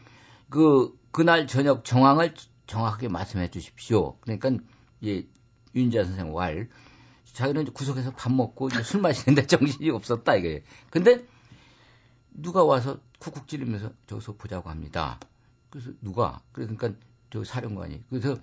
그 0.54 0.96
그날 1.12 1.48
저녁 1.48 1.84
정황을 1.84 2.36
정확하게 2.68 3.08
말씀해 3.08 3.50
주십시오. 3.50 4.20
그러니까 4.20 4.52
예 5.04 5.26
윤자 5.74 6.04
선생 6.04 6.32
왈 6.32 6.70
자기는 7.26 7.74
구석에서 7.74 8.12
밥 8.12 8.32
먹고 8.32 8.70
술 8.70 9.02
마시는데 9.02 9.48
정신이 9.50 9.90
없었다 9.90 10.36
이게. 10.36 10.64
근데 10.92 11.26
누가 12.30 12.64
와서 12.64 13.00
쿡쿡 13.18 13.48
찌르면서 13.48 13.94
저기서 14.06 14.34
보자고 14.34 14.70
합니다. 14.70 15.20
그래서 15.72 15.90
누가? 16.02 16.40
그러니까 16.52 16.92
저 17.32 17.44
사령관이. 17.44 18.04
그래서 18.12 18.38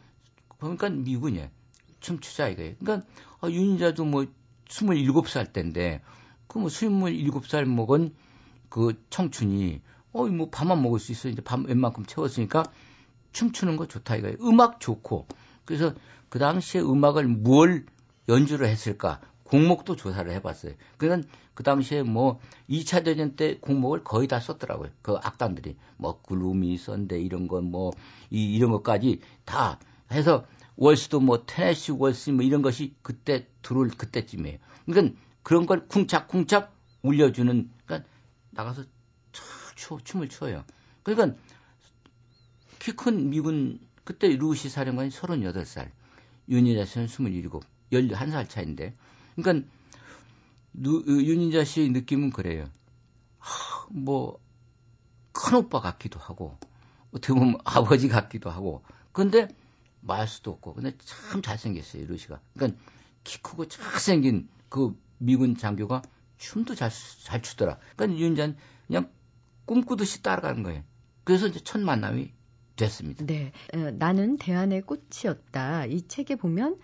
보니까 0.58 0.88
미군이에요. 0.90 1.48
춤추자 2.00 2.48
이거예요. 2.48 2.74
그러니까 2.80 3.06
아, 3.40 3.48
윤자도 3.48 4.04
뭐 4.04 4.26
27살 4.66 5.52
때인데 5.52 6.02
그 6.48 6.58
뭐 6.58 6.66
27살 6.66 7.66
먹은 7.66 8.12
그 8.68 9.00
청춘이 9.10 9.80
어이 10.12 10.30
뭐 10.30 10.50
밥만 10.50 10.82
먹을 10.82 10.98
수 10.98 11.12
있어 11.12 11.28
이제 11.28 11.42
밥 11.42 11.64
웬만큼 11.64 12.06
채웠으니까 12.06 12.64
춤추는 13.32 13.76
거 13.76 13.86
좋다 13.86 14.16
이거예요. 14.16 14.36
음악 14.42 14.80
좋고 14.80 15.26
그래서 15.64 15.94
그 16.28 16.38
당시에 16.38 16.80
음악을 16.80 17.26
뭘 17.26 17.86
연주를 18.28 18.68
했을까 18.68 19.20
공목도 19.44 19.96
조사를 19.96 20.30
해봤어요. 20.32 20.74
그러니까 20.96 21.28
그 21.54 21.62
당시에 21.62 22.02
뭐 22.02 22.40
2차 22.68 23.04
대전 23.04 23.36
때 23.36 23.58
공목을 23.58 24.04
거의 24.04 24.28
다 24.28 24.40
썼더라고요. 24.40 24.90
그 25.02 25.16
악단들이 25.16 25.76
뭐 25.96 26.22
글루미 26.22 26.76
썬데 26.78 27.20
이런 27.20 27.48
건뭐 27.48 27.90
이, 28.30 28.54
이런 28.54 28.70
것까지 28.70 29.20
다 29.44 29.78
해서 30.12 30.46
월스도 30.76 31.20
뭐 31.20 31.44
테네시 31.44 31.92
월스 31.92 32.30
뭐 32.30 32.44
이런 32.44 32.62
것이 32.62 32.94
그때 33.02 33.46
들어올 33.62 33.88
그때쯤이에요. 33.88 34.58
그러니까 34.86 35.20
그런 35.42 35.66
걸 35.66 35.86
쿵착쿵착 35.88 36.72
울려주는 37.02 37.70
그러니까 37.84 38.08
나가서 38.50 38.84
추, 39.80 39.98
춤을 40.04 40.28
춰요. 40.28 40.64
그러니까 41.02 41.38
키 42.78 42.92
큰 42.92 43.30
미군 43.30 43.80
그때 44.04 44.28
루시 44.28 44.68
사령관이 44.68 45.10
38살, 45.10 45.90
윤희자 46.48 46.84
씨는 46.84 47.06
27, 47.06 47.50
11살 47.92 48.48
차인데. 48.48 48.94
그러니까 49.36 49.66
누, 50.72 51.02
윤희자 51.06 51.64
씨의 51.64 51.90
느낌은 51.90 52.30
그래요. 52.30 52.68
하, 53.38 53.86
뭐, 53.90 54.38
큰 55.32 55.56
오빠 55.58 55.80
같기도 55.80 56.20
하고, 56.20 56.58
어떻게 57.12 57.32
보면 57.32 57.58
아버지 57.64 58.08
같기도 58.08 58.50
하고, 58.50 58.84
근데 59.12 59.48
말 60.00 60.28
수도 60.28 60.50
없고, 60.50 60.74
근데 60.74 60.96
참 60.98 61.40
잘생겼어요, 61.40 62.06
루시가. 62.06 62.40
그러니까 62.54 62.80
키 63.24 63.40
크고 63.40 63.66
잘생긴 63.68 64.48
그 64.68 64.98
미군 65.18 65.56
장교가 65.56 66.02
춤도 66.38 66.74
잘, 66.74 66.90
잘 67.24 67.42
추더라. 67.42 67.78
그러니까 67.96 68.18
윤희자는 68.18 68.56
그냥 68.86 69.10
꿈꾸듯이 69.70 70.20
따라가는 70.22 70.64
거예요. 70.64 70.83
그래서 71.22 71.46
이제 71.46 71.61
첫 71.62 71.80
만남이 71.80 72.33
됐습니다. 72.74 73.24
네. 73.24 73.52
어, 73.72 73.92
나는 73.92 74.37
대안의 74.37 74.83
꽃이었다. 74.83 75.87
이 75.87 76.02
책에 76.09 76.35
보면 76.35 76.76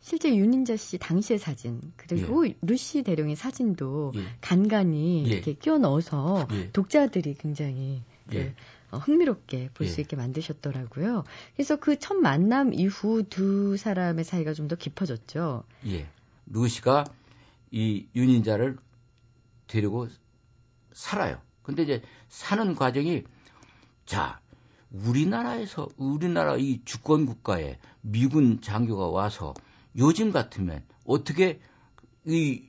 실제 0.00 0.34
윤인자 0.34 0.76
씨 0.76 0.98
당시의 0.98 1.38
사진 1.38 1.80
그리고 1.96 2.48
예. 2.48 2.56
루시 2.62 3.04
대령의 3.04 3.36
사진도 3.36 4.10
예. 4.16 4.24
간간히 4.40 5.24
예. 5.24 5.30
이렇게 5.30 5.52
끼워 5.52 5.78
넣어서 5.78 6.48
예. 6.50 6.72
독자들이 6.72 7.34
굉장히 7.34 8.02
그, 8.28 8.36
예. 8.38 8.54
어, 8.90 8.98
흥미롭게 8.98 9.70
볼수 9.74 10.00
예. 10.00 10.02
있게 10.02 10.16
만드셨더라고요. 10.16 11.22
그래서 11.54 11.76
그 11.76 11.96
첫 11.96 12.14
만남 12.16 12.74
이후 12.74 13.22
두 13.22 13.76
사람의 13.76 14.24
사이가 14.24 14.52
좀 14.54 14.66
더 14.66 14.74
깊어졌죠. 14.74 15.62
예. 15.86 16.08
루시가 16.46 17.04
이 17.70 18.08
윤인자를 18.16 18.78
데리고 19.68 20.08
살아요. 20.92 21.40
근데 21.62 21.82
이제 21.82 22.02
사는 22.28 22.74
과정이 22.74 23.24
자 24.06 24.40
우리나라에서 24.90 25.88
우리나라 25.96 26.56
이 26.56 26.80
주권 26.84 27.26
국가에 27.26 27.78
미군 28.02 28.60
장교가 28.60 29.08
와서 29.08 29.54
요즘 29.96 30.32
같으면 30.32 30.82
어떻게 31.06 31.60
이 32.24 32.62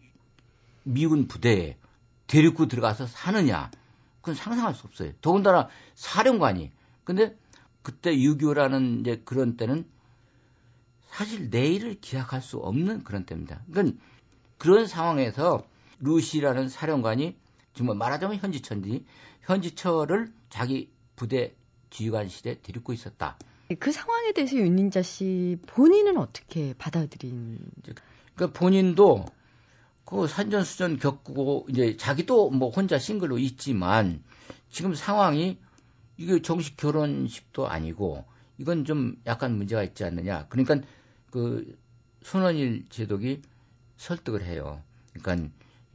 미군 0.84 1.28
부대에 1.28 1.78
데리고 2.28 2.68
들어가서 2.68 3.08
사느냐 3.08 3.72
그건 4.22 4.36
상상할 4.36 4.74
수 4.74 4.88
없어요. 4.88 5.12
더군다나 5.22 5.68
사령관이 5.96 6.72
근데 7.04 7.38
그때 7.82 8.16
6.25라는 8.16 9.02
이제 9.02 9.22
그런 9.26 9.58
때는 9.58 9.86
사실 11.10 11.50
내일을 11.50 12.00
기약할 12.00 12.42
수 12.42 12.58
없는 12.58 13.04
그런 13.04 13.26
때입니다. 13.26 13.62
그러니까 13.70 14.02
그런 14.58 14.88
상황에서 14.88 15.68
루시라는 16.00 16.70
사령관이 16.70 17.36
정말 17.74 17.96
말하자면 17.98 18.38
현지처인지 18.38 19.06
현지처를 19.42 20.32
자기 20.50 20.92
부대 21.16 21.56
지휘관실에 21.90 22.62
데리고 22.62 22.94
있었다. 22.94 23.38
그 23.80 23.92
상황에 23.92 24.34
대해서 24.34 24.56
윤인자 24.58 25.02
씨 25.02 25.58
본인은 25.68 26.18
어떻게 26.18 26.74
받아들인? 26.78 27.60
그러니까 28.36 28.60
본인도 28.60 29.26
그 30.06 30.28
산전수전 30.28 30.98
겪고 31.00 31.68
이제 31.70 31.98
자기도 31.98 32.50
뭐 32.50 32.70
혼자 32.70 33.00
싱글로 33.00 33.38
있지만 33.40 34.24
지금 34.70 34.94
상황이 34.94 35.58
이게 36.18 36.42
정식 36.42 36.78
결혼식도 36.78 37.68
아니고 37.68 38.26
이건 38.58 38.86
좀 38.86 39.16
약간 39.26 39.58
문제가 39.58 39.84
있지 39.84 40.04
않느냐. 40.04 40.48
그러니까 40.50 40.88
그 41.32 41.78
손원일 42.22 42.86
제독이 42.90 43.42
설득을 43.98 44.44
해요. 44.44 44.82
그러니까 45.14 45.50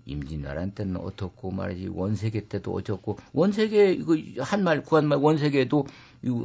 임진왜란 0.09 0.73
때는 0.73 0.97
어떻고 0.97 1.51
말이지 1.51 1.89
원세계 1.89 2.49
때도 2.49 2.73
어쩌고 2.73 3.19
원세계 3.33 3.93
이거 3.93 4.17
한말 4.43 4.83
구한말 4.83 5.19
원세계도 5.19 5.87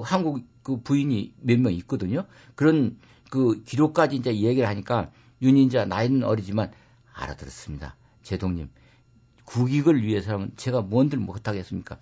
한국 0.04 0.44
그 0.64 0.82
부인이 0.82 1.34
몇 1.42 1.60
명 1.60 1.74
있거든요. 1.74 2.26
그런 2.56 2.98
그 3.32 3.64
기록까지 3.64 4.18
이제 4.18 4.36
얘기를 4.36 4.68
하니까 4.68 5.12
윤인자 5.42 5.86
나이는 5.86 6.24
어리지만 6.24 6.72
알아들었습니다. 7.14 7.96
제동님 8.22 8.70
국익을 9.46 10.04
위해서는 10.04 10.52
제가 10.56 10.82
뭔들 10.82 11.20
못하겠습니까? 11.20 11.98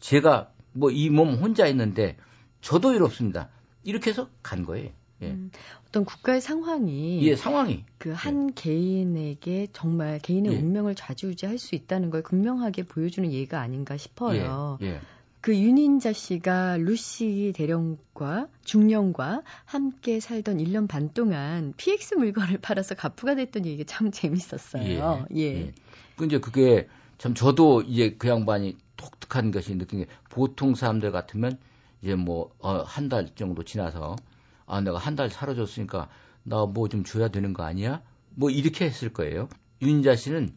제가 0.00 0.52
뭐 0.72 0.90
이 0.90 1.08
몸 1.10 1.34
혼자 1.34 1.66
있는데 1.68 2.16
저도 2.60 2.92
이롭습니다. 2.92 3.48
이렇게 3.82 4.10
해서 4.10 4.28
간 4.42 4.64
거예요. 4.64 4.90
예. 5.22 5.28
음, 5.28 5.50
어떤 5.88 6.04
국가의 6.04 6.40
상황이 6.40 7.26
예, 7.26 7.36
상황이 7.36 7.84
그한 7.98 8.50
예. 8.50 8.52
개인에게 8.54 9.68
정말 9.72 10.18
개인의 10.18 10.52
예. 10.52 10.56
운명을 10.58 10.94
좌지우지할 10.94 11.58
수 11.58 11.74
있다는 11.74 12.10
걸 12.10 12.22
극명하게 12.22 12.84
보여주는 12.84 13.32
예가 13.32 13.60
아닌가 13.60 13.96
싶어요. 13.96 14.78
예. 14.82 14.86
예. 14.86 15.00
그 15.40 15.56
윤인자 15.56 16.12
씨가 16.12 16.76
루시 16.78 17.52
대령과 17.54 18.48
중령과 18.64 19.42
함께 19.64 20.18
살던 20.18 20.58
1년 20.58 20.88
반 20.88 21.12
동안 21.14 21.72
PX 21.76 22.14
물건을 22.16 22.58
팔아서 22.60 22.94
가프가 22.96 23.36
됐던 23.36 23.64
얘기가 23.64 23.84
참 23.86 24.10
재밌었어요. 24.10 25.26
예. 25.34 25.38
예. 25.66 25.72
그 26.16 26.26
이제 26.26 26.40
그게 26.40 26.88
참 27.18 27.34
저도 27.34 27.82
이제 27.82 28.16
그 28.18 28.28
양반이 28.28 28.76
독특한 28.96 29.50
것이 29.52 29.76
느낀 29.78 30.00
게 30.00 30.06
보통 30.30 30.74
사람들 30.74 31.12
같으면 31.12 31.58
이제 32.02 32.14
뭐 32.14 32.50
한 32.60 33.08
달 33.08 33.28
정도 33.36 33.62
지나서 33.62 34.16
아 34.66 34.80
내가 34.80 34.98
한달 34.98 35.30
살아줬으니까 35.30 36.08
나 36.44 36.64
뭐 36.66 36.88
좀 36.88 37.04
줘야 37.04 37.28
되는 37.28 37.52
거 37.52 37.62
아니야? 37.64 38.02
뭐 38.34 38.50
이렇게 38.50 38.84
했을 38.86 39.12
거예요. 39.12 39.48
윤자 39.82 40.16
씨는 40.16 40.54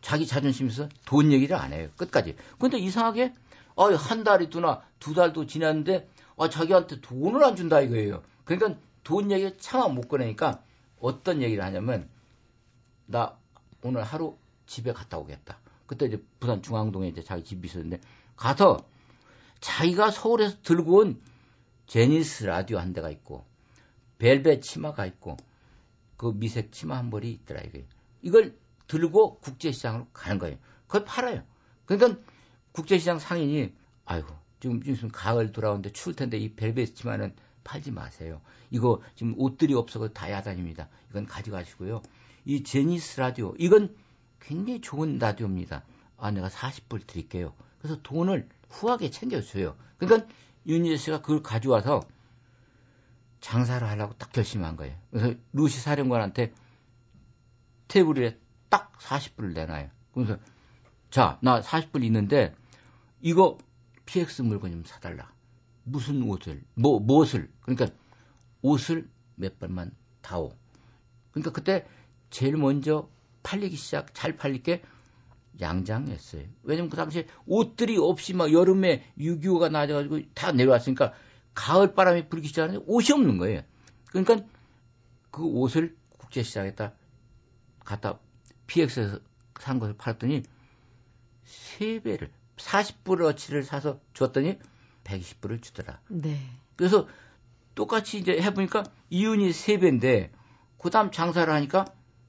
자기 0.00 0.26
자존심에서 0.26 0.88
돈 1.06 1.32
얘기를 1.32 1.56
안 1.56 1.72
해요. 1.72 1.88
끝까지. 1.96 2.36
근데 2.58 2.78
이상하게 2.78 3.32
아, 3.76 3.84
한 3.94 4.24
달이 4.24 4.50
두나 4.50 4.82
두 4.98 5.14
달도 5.14 5.46
지났는데 5.46 6.08
아, 6.36 6.48
자기한테 6.48 7.00
돈을 7.00 7.42
안 7.44 7.56
준다 7.56 7.80
이거예요. 7.80 8.22
그러니까 8.44 8.80
돈 9.04 9.30
얘기 9.30 9.56
차마 9.58 9.88
못 9.88 10.08
꺼내니까 10.08 10.62
어떤 11.00 11.42
얘기를 11.42 11.64
하냐면 11.64 12.08
나 13.06 13.36
오늘 13.82 14.02
하루 14.02 14.36
집에 14.66 14.92
갔다 14.92 15.18
오겠다. 15.18 15.58
그때 15.86 16.06
이제 16.06 16.22
부산 16.40 16.62
중앙동에 16.62 17.08
이제 17.08 17.22
자기 17.22 17.44
집이 17.44 17.68
있었는데 17.68 18.00
가서 18.36 18.78
자기가 19.60 20.10
서울에서 20.10 20.56
들고 20.62 20.98
온 20.98 21.20
제니스 21.86 22.44
라디오 22.44 22.78
한 22.78 22.92
대가 22.92 23.10
있고 23.10 23.44
벨벳 24.18 24.62
치마가 24.62 25.06
있고 25.06 25.36
그 26.16 26.32
미색 26.34 26.72
치마 26.72 26.96
한 26.96 27.10
벌이 27.10 27.30
있더라 27.32 27.60
이게 27.62 27.86
이걸 28.22 28.56
들고 28.88 29.38
국제시장으로 29.38 30.06
가는 30.12 30.38
거예요. 30.38 30.56
그걸 30.86 31.04
팔아요. 31.04 31.42
그러니까 31.86 32.20
국제시장 32.72 33.18
상인이 33.18 33.72
아이고 34.04 34.28
지금 34.60 34.82
지금 34.82 35.10
가을 35.10 35.52
돌아오는데 35.52 35.92
추울 35.92 36.16
텐데 36.16 36.38
이 36.38 36.54
벨벳 36.54 36.96
치마는 36.96 37.34
팔지 37.64 37.92
마세요. 37.92 38.40
이거 38.70 39.02
지금 39.14 39.34
옷들이 39.36 39.74
없어서 39.74 40.08
다 40.08 40.30
야단입니다. 40.30 40.88
이건 41.10 41.26
가져가시고요. 41.26 42.02
이 42.44 42.62
제니스 42.62 43.20
라디오 43.20 43.54
이건 43.58 43.94
굉장히 44.40 44.80
좋은 44.80 45.18
라디오입니다. 45.18 45.84
아 46.16 46.30
내가 46.30 46.48
40불 46.48 47.06
드릴게요. 47.06 47.52
그래서 47.78 48.00
돈을 48.02 48.48
후하게 48.70 49.10
챙겨줘요. 49.10 49.76
그러니까 49.98 50.26
윤희재 50.66 50.96
씨가 50.96 51.20
그걸 51.20 51.42
가져와서 51.42 52.00
장사를 53.40 53.86
하려고 53.86 54.14
딱 54.14 54.32
결심한 54.32 54.76
거예요. 54.76 54.96
그래서 55.10 55.34
루시 55.52 55.80
사령관한테 55.80 56.52
테이블 57.88 58.18
위에 58.18 58.38
딱 58.68 58.92
40불을 58.98 59.54
내놔요. 59.54 59.90
그래서 60.12 60.38
자, 61.10 61.38
나 61.42 61.60
40불 61.60 62.04
있는데 62.04 62.54
이거 63.20 63.58
PX 64.06 64.42
물건 64.42 64.72
좀 64.72 64.84
사달라. 64.84 65.32
무슨 65.84 66.22
옷을, 66.22 66.62
뭐, 66.74 67.00
무엇을. 67.00 67.50
그러니까 67.62 67.86
옷을 68.60 69.08
몇 69.36 69.58
번만 69.58 69.92
다오. 70.20 70.52
그러니까 71.30 71.52
그때 71.52 71.86
제일 72.30 72.56
먼저 72.56 73.08
팔리기 73.42 73.76
시작, 73.76 74.14
잘 74.14 74.36
팔리게 74.36 74.82
양장했어요. 75.60 76.44
왜냐면 76.62 76.90
그 76.90 76.96
당시에 76.96 77.26
옷들이 77.46 77.96
없이 77.96 78.34
막 78.34 78.52
여름에 78.52 79.04
6.25가 79.18 79.70
낮아가지고 79.70 80.20
다 80.34 80.52
내려왔으니까 80.52 81.14
가을 81.58 81.92
바람이 81.92 82.28
불기 82.28 82.46
시작하는데 82.46 82.84
옷이 82.86 83.08
없는 83.12 83.36
거예요. 83.36 83.62
그러니까 84.06 84.36
그 85.32 85.42
옷을 85.42 85.96
국제시장에다 86.18 86.92
갖다 87.84 88.20
PX에서 88.68 89.18
산 89.58 89.80
것을 89.80 89.96
팔았더니 89.96 90.44
3배를 91.44 92.30
40불어치를 92.56 93.64
사서 93.64 93.98
줬더니 94.14 94.60
120불을 95.02 95.60
주더라. 95.60 96.00
네. 96.08 96.38
그래서 96.76 97.08
똑같이 97.74 98.18
이제 98.18 98.40
해보니까 98.40 98.84
이윤이 99.10 99.50
3배인데 99.50 100.30
그 100.78 100.90
다음 100.90 101.10
장사를 101.10 101.52
하니까 101.52 101.86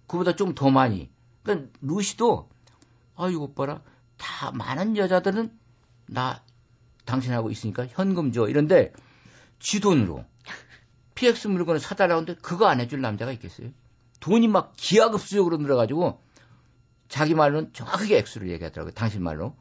그보다 0.08 0.36
좀 0.36 0.56
더 0.56 0.72
많이. 0.72 1.08
그러니까 1.44 1.70
루시도 1.82 2.50
아이고 3.16 3.54
봐라 3.54 3.84
다 4.18 4.52
많은 4.52 4.98
여자들은 4.98 5.56
나 6.08 6.44
당신하고 7.06 7.52
있으니까 7.52 7.86
현금 7.86 8.32
줘 8.32 8.48
이런데 8.50 8.92
지 9.60 9.80
돈으로 9.80 10.26
PX 11.16 11.48
물건을 11.48 11.80
사달라고 11.80 12.22
하는데 12.22 12.40
그거 12.42 12.68
안 12.68 12.80
해줄 12.80 13.02
남자가 13.02 13.32
있겠어요? 13.34 13.72
돈이 14.20 14.48
막 14.48 14.74
기하급수적으로 14.78 15.58
늘어가지고 15.58 16.22
자기 17.10 17.36
말로는 17.36 17.74
정확하게 17.74 18.18
액수를 18.20 18.50
얘기하더라고요. 18.50 18.94
당신 18.94 19.24
말로. 19.24 19.56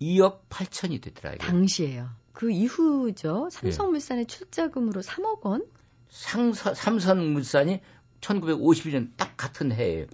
2억 0.00 0.48
8천이 0.48 1.02
되더라고요. 1.02 1.38
당시에요. 1.38 2.10
그 2.32 2.50
이후죠. 2.50 3.48
삼성물산의 3.50 4.22
예. 4.22 4.26
출자금으로 4.26 5.02
3억 5.02 5.42
원? 5.42 5.66
상, 6.08 6.52
삼성물산이 6.52 7.80
1951년 8.20 9.10
딱 9.16 9.36
같은 9.36 9.72
해에 9.72 10.06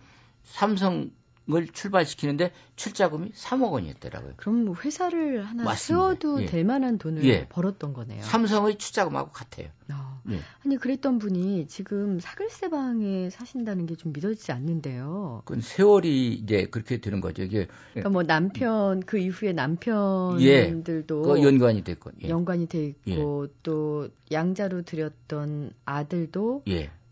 삼성 0.42 1.10
을 1.52 1.66
출발시키는데 1.68 2.52
출자금이 2.76 3.32
3억 3.32 3.70
원이었더라고요. 3.72 4.32
그럼 4.36 4.64
뭐 4.64 4.74
회사를 4.82 5.44
하나 5.44 5.64
맞습니다. 5.64 5.74
세워도 5.74 6.42
예. 6.42 6.46
될 6.46 6.64
만한 6.64 6.96
돈을 6.96 7.22
예. 7.26 7.46
벌었던 7.48 7.92
거네요. 7.92 8.22
삼성의 8.22 8.78
출자금하고 8.78 9.30
같아요. 9.30 9.68
어. 9.92 10.22
예. 10.30 10.40
아니 10.64 10.78
그랬던 10.78 11.18
분이 11.18 11.66
지금 11.68 12.18
사글세방에 12.18 13.28
사신다는 13.28 13.84
게 13.84 13.94
좀 13.94 14.12
믿어지지 14.12 14.52
않는데요. 14.52 15.42
그건 15.44 15.60
세월이 15.60 16.32
이제 16.32 16.66
그렇게 16.66 17.00
되는 17.00 17.20
거죠. 17.20 17.42
이게 17.42 17.68
그러니까 17.92 18.08
뭐 18.10 18.22
남편 18.22 19.00
그 19.00 19.18
이후에 19.18 19.52
남편들도 19.52 21.38
예. 21.38 21.42
연관이 21.42 21.84
됐고 21.84 22.10
예. 22.24 22.28
연관이 22.28 22.66
돼 22.66 22.86
있고 22.86 23.46
예. 23.48 23.54
또 23.62 24.08
양자로 24.32 24.82
들였던 24.82 25.72
아들도 25.84 26.62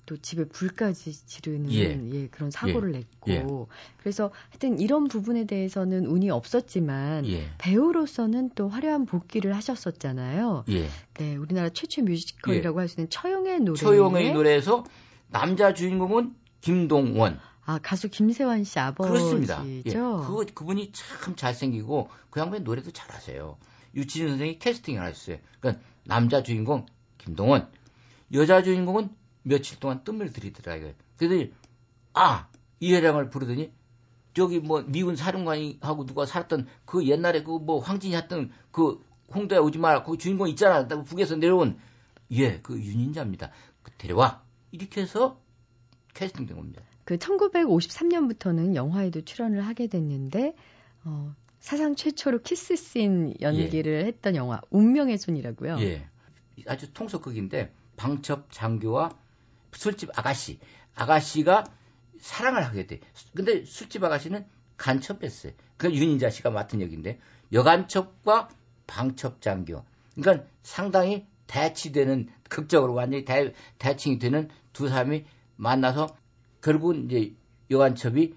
또 0.07 0.17
집에 0.17 0.45
불까지 0.45 1.13
지르는 1.27 1.73
예. 1.73 2.01
예 2.13 2.27
그런 2.29 2.51
사고를 2.51 2.95
예. 2.95 2.99
냈고 2.99 3.31
예. 3.31 3.47
그래서 3.99 4.31
하여튼 4.51 4.81
이런 4.81 5.09
부분에 5.09 5.45
대해서는 5.45 6.07
운이 6.07 6.31
없었지만 6.31 7.27
예. 7.27 7.49
배우로서는 7.59 8.51
또 8.55 8.69
화려한 8.69 9.07
복귀를 9.07 9.55
하셨었잖아요. 9.55 10.65
예. 10.71 10.89
네, 11.15 11.37
우리나라 11.37 11.69
최초 11.69 12.03
뮤지컬이라고 12.03 12.81
할 12.81 12.89
수 12.89 13.01
있는 13.01 13.11
처용의 13.11 13.61
노래. 13.61 13.79
처용의 13.79 14.33
노래에서 14.35 14.85
남자 15.29 15.73
주인공은 15.73 16.35
김동원. 16.61 17.39
아 17.65 17.79
가수 17.79 18.09
김세환 18.09 18.65
씨 18.65 18.79
아버지죠. 18.81 19.13
그렇습니다. 19.13 19.65
예. 19.67 19.83
그 19.83 20.45
그분이 20.53 20.91
참 20.93 21.37
잘생기고 21.37 22.09
그 22.31 22.41
양반이 22.41 22.65
노래도 22.65 22.91
잘하세요. 22.91 23.57
유치진 23.95 24.31
선생이 24.31 24.59
캐스팅을 24.59 25.01
하셨어요. 25.01 25.39
그러니까 25.61 25.83
남자 26.05 26.43
주인공 26.43 26.87
김동원, 27.19 27.69
여자 28.33 28.63
주인공은 28.63 29.11
며칠 29.43 29.79
동안 29.81 30.05
뜸을 30.05 30.33
들이더라고요. 30.33 30.93
그래서 31.17 31.51
아 32.15 32.49
이회량을 32.81 33.31
부르더니 33.31 33.73
저기 34.35 34.61
뭐 34.61 34.83
미군 34.83 35.17
사령관이 35.17 35.79
하고 35.81 36.07
누가 36.07 36.27
살았던 36.27 36.67
그 36.85 37.07
옛날에 37.07 37.43
그 37.43 37.59
뭐 37.59 37.79
황진이 37.81 38.15
했던 38.17 38.51
그 38.71 39.05
홍도에 39.35 39.59
오지 39.59 39.79
마라 39.79 40.03
그 40.05 40.17
주인공 40.19 40.49
있잖아 40.49 40.87
북에서 40.87 41.37
내려온 41.37 41.79
예 42.31 42.61
그 42.63 42.79
윤인자입니다. 42.81 43.51
그 43.83 43.93
데려와 43.99 44.43
이렇게 44.71 45.03
해서 45.03 45.41
캐스팅된 46.15 46.57
겁니다. 46.57 46.83
그 47.05 47.17
1953년부터는 47.17 48.75
영화에도 48.75 49.21
출연을 49.23 49.67
하게 49.67 49.87
됐는데 49.87 50.55
어, 51.05 51.35
사상 51.59 51.95
최초로 51.95 52.43
키스씬 52.43 53.35
연기를 53.41 54.03
예. 54.03 54.07
했던 54.07 54.37
영화 54.37 54.61
운명의 54.71 55.19
손이라고요. 55.19 55.79
예. 55.81 56.09
아주 56.67 56.93
통속극인데 56.93 57.73
방첩 57.97 58.51
장교와 58.51 59.11
술집 59.73 60.11
아가씨, 60.19 60.59
아가씨가 60.95 61.65
사랑을 62.21 62.65
하게 62.65 62.87
돼. 62.87 63.01
근데 63.35 63.65
술집 63.65 64.03
아가씨는 64.05 64.47
간첩했어요. 64.77 65.53
그 65.77 65.93
윤인자 65.93 66.31
씨가 66.31 66.51
맡은 66.51 66.81
역인데 66.81 67.19
여간첩과 67.53 68.49
방첩장교. 68.87 69.85
그러니까 70.15 70.47
상당히 70.63 71.27
대치되는 71.47 72.29
극적으로 72.49 72.95
완전히 72.95 73.25
대, 73.25 73.53
대칭이 73.79 74.19
되는 74.19 74.49
두 74.73 74.89
사람이 74.89 75.25
만나서 75.57 76.17
결국 76.61 76.97
이제 76.97 77.35
여간첩이 77.71 78.35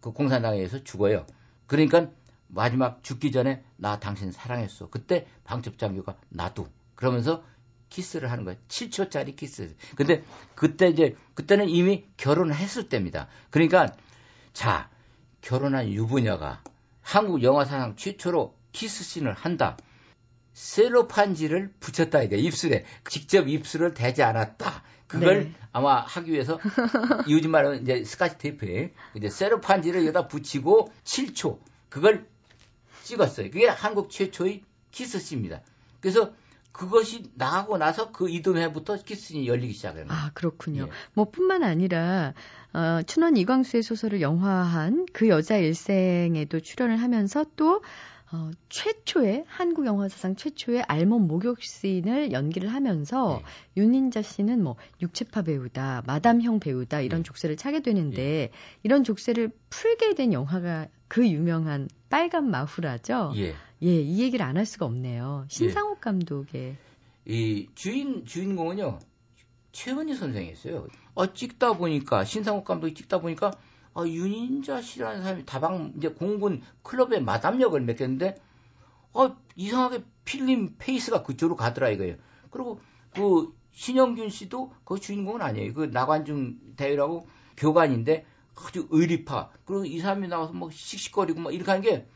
그 0.00 0.12
공산당에 0.12 0.56
의해서 0.56 0.82
죽어요. 0.82 1.26
그러니까 1.66 2.10
마지막 2.48 3.02
죽기 3.02 3.32
전에 3.32 3.64
나 3.76 3.98
당신 3.98 4.30
사랑했어. 4.30 4.88
그때 4.88 5.26
방첩장교가 5.44 6.16
나도 6.28 6.68
그러면서 6.94 7.44
키스를 7.88 8.30
하는 8.30 8.44
거예요. 8.44 8.58
7초짜리 8.68 9.36
키스. 9.36 9.74
근데 9.96 10.22
그때 10.54 10.88
이제 10.88 11.16
그때는 11.34 11.68
이미 11.68 12.04
결혼을 12.16 12.54
했을 12.54 12.88
때입니다. 12.88 13.28
그러니까 13.50 13.94
자 14.52 14.88
결혼한 15.40 15.88
유부녀가 15.92 16.62
한국 17.00 17.42
영화사상 17.42 17.96
최초로 17.96 18.54
키스씬을 18.72 19.32
한다. 19.32 19.76
셀로판지를 20.52 21.72
붙였다 21.80 22.22
이게 22.22 22.36
입술에 22.38 22.84
직접 23.08 23.46
입술을 23.46 23.94
대지 23.94 24.22
않았다. 24.22 24.82
그걸 25.06 25.44
네. 25.44 25.52
아마 25.72 26.00
하기 26.00 26.32
위해서 26.32 26.58
요즘 27.28 27.50
말하는 27.50 27.82
이제 27.82 28.02
스카치 28.04 28.38
테이프에 28.38 28.92
이제 29.14 29.28
셀로판지를 29.28 30.02
여기다 30.06 30.26
붙이고 30.28 30.92
7초 31.04 31.60
그걸 31.88 32.26
찍었어요. 33.04 33.50
그게 33.50 33.68
한국 33.68 34.10
최초의 34.10 34.62
키스씨입니다. 34.90 35.60
그래서 36.00 36.32
그것이 36.76 37.30
나가고 37.36 37.78
나서 37.78 38.12
그 38.12 38.28
이듬해부터 38.28 38.96
키스신이 39.02 39.48
열리기 39.48 39.72
시작해요. 39.72 40.04
아, 40.08 40.30
그렇군요. 40.34 40.82
예. 40.82 40.88
뭐 41.14 41.30
뿐만 41.30 41.62
아니라 41.62 42.34
어, 42.74 43.00
춘원 43.06 43.38
이광수의 43.38 43.82
소설을 43.82 44.20
영화한 44.20 45.06
그 45.14 45.30
여자 45.30 45.56
일생에도 45.56 46.60
출연을 46.60 46.98
하면서 46.98 47.46
또 47.56 47.82
어, 48.30 48.50
최초의 48.68 49.44
한국 49.46 49.86
영화 49.86 50.06
사상 50.08 50.36
최초의 50.36 50.82
알몸 50.82 51.26
목욕 51.26 51.62
씬을 51.62 52.32
연기를 52.32 52.68
하면서 52.68 53.40
네. 53.74 53.82
윤인자 53.82 54.20
씨는 54.20 54.62
뭐 54.62 54.76
육체파 55.00 55.42
배우다, 55.42 56.02
마담형 56.06 56.60
배우다 56.60 57.00
이런 57.00 57.20
네. 57.20 57.22
족쇄를 57.22 57.56
차게 57.56 57.80
되는데 57.80 58.22
네. 58.22 58.50
이런 58.82 59.02
족쇄를 59.02 59.50
풀게 59.70 60.14
된 60.14 60.34
영화가 60.34 60.88
그 61.08 61.26
유명한 61.26 61.88
빨간 62.10 62.50
마후라죠. 62.50 63.32
예. 63.36 63.54
예, 63.82 64.00
이 64.00 64.20
얘기를 64.20 64.44
안 64.44 64.56
할 64.56 64.64
수가 64.66 64.86
없네요. 64.86 65.46
신상옥 65.48 65.98
예. 65.98 66.00
감독의 66.00 66.76
이 67.26 67.68
주인 67.74 68.24
주인공은요 68.24 68.98
최은희 69.72 70.14
선생이었어요. 70.14 70.86
어 71.14 71.32
찍다 71.32 71.74
보니까 71.74 72.24
신상옥 72.24 72.64
감독이 72.64 72.94
찍다 72.94 73.20
보니까 73.20 73.52
아, 73.94 74.06
윤인자 74.06 74.82
씨라는 74.82 75.22
사람이 75.22 75.46
다방 75.46 75.94
이제 75.96 76.08
공군 76.08 76.62
클럽의 76.82 77.22
마담 77.22 77.60
역을 77.60 77.80
맡겼는데 77.80 78.36
어, 79.14 79.36
이상하게 79.56 80.04
필름 80.24 80.76
페이스가 80.78 81.22
그쪽으로 81.22 81.56
가더라 81.56 81.88
이거예요. 81.90 82.16
그리고 82.50 82.80
그 83.14 83.54
신영균 83.72 84.28
씨도 84.28 84.72
그 84.84 85.00
주인공은 85.00 85.40
아니에요. 85.40 85.72
그 85.72 85.84
나관중 85.84 86.58
대위라고 86.76 87.26
교관인데 87.56 88.26
아주 88.54 88.86
의리파. 88.90 89.50
그리고 89.64 89.84
이 89.86 89.98
사람이 89.98 90.28
나와서 90.28 90.52
뭐 90.52 90.70
씩씩거리고 90.70 91.40
막 91.40 91.54
이렇게 91.54 91.70
하는 91.70 91.82
게 91.82 92.06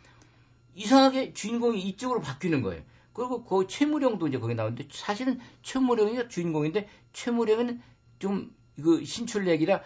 이상하게 0.83 1.35
주인공이 1.35 1.81
이쪽으로 1.81 2.20
바뀌는 2.20 2.62
거예요. 2.62 2.83
그리고 3.12 3.45
그 3.45 3.66
최무령도 3.66 4.28
이제 4.28 4.39
거기 4.39 4.55
나오는데 4.55 4.89
사실은 4.91 5.41
최무령이 5.62 6.28
주인공인데 6.28 6.89
최무령은 7.12 7.81
좀 8.18 8.61
그 8.83 9.05
신출내기라 9.05 9.83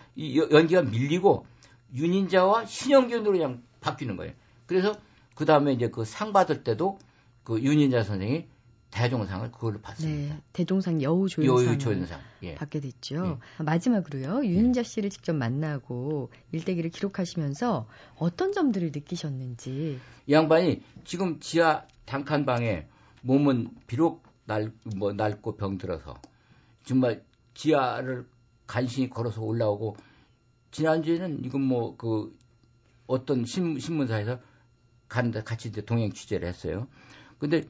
연기가 0.51 0.83
밀리고 0.83 1.47
윤인자와 1.95 2.67
신영균으로 2.67 3.33
그냥 3.33 3.63
바뀌는 3.81 4.17
거예요. 4.17 4.33
그래서 4.67 4.97
그 5.35 5.45
다음에 5.45 5.73
이제 5.73 5.91
그 5.91 6.05
상 6.05 6.33
받을 6.33 6.65
때도 6.65 6.99
그 7.43 7.61
윤인자 7.61 8.03
선생이 8.03 8.47
대종상을 8.95 9.51
그걸로 9.51 9.81
받습니다. 9.81 10.35
네, 10.37 10.41
대종상 10.53 11.03
여우조연상 11.03 11.67
여우 11.67 11.79
조연상 11.79 12.21
예. 12.45 12.55
받게 12.55 12.81
됐죠. 12.81 13.39
예. 13.61 13.63
마지막으로요, 13.65 14.45
윤인자 14.45 14.81
예. 14.81 14.85
씨를 14.85 15.11
직접 15.11 15.35
만나고 15.35 16.31
일대기를 16.53 16.91
기록하시면서 16.91 17.89
어떤 18.17 18.53
점들을 18.53 18.93
느끼셨는지. 18.95 19.99
이 20.27 20.33
양반이 20.33 20.83
지금 21.05 21.41
지하 21.41 21.87
단칸방에 22.07 22.87
몸은 23.23 23.71
비록 23.89 24.23
날, 24.45 24.73
뭐 24.97 25.13
낡고 25.13 25.57
병들어서 25.57 26.15
정말 26.85 27.25
지하를 27.55 28.29
간신히 28.67 29.11
걸어서 29.11 29.43
올라오고 29.43 29.97
지난주에는 30.71 31.45
이건 31.45 31.63
뭐 31.63 31.97
그 31.97 32.33
어떤 33.07 33.45
신, 33.45 33.79
신문사에서 33.79 34.39
가는데 35.09 35.43
같이 35.43 35.69
이제 35.69 35.83
동행 35.83 36.13
취재를 36.13 36.49
했어요. 36.49 36.87
근데 37.39 37.65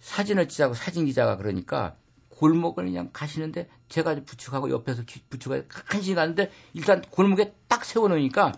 사진을 0.00 0.48
찍자고 0.48 0.74
사진 0.74 1.06
기자가 1.06 1.36
그러니까 1.36 1.96
골목을 2.30 2.84
그냥 2.84 3.10
가시는데 3.12 3.68
제가 3.88 4.14
부축하고 4.24 4.70
옆에서 4.70 5.02
부축하고 5.30 5.64
간신히 5.68 6.14
가는데 6.14 6.50
일단 6.74 7.02
골목에 7.02 7.54
딱 7.68 7.84
세워놓으니까 7.84 8.52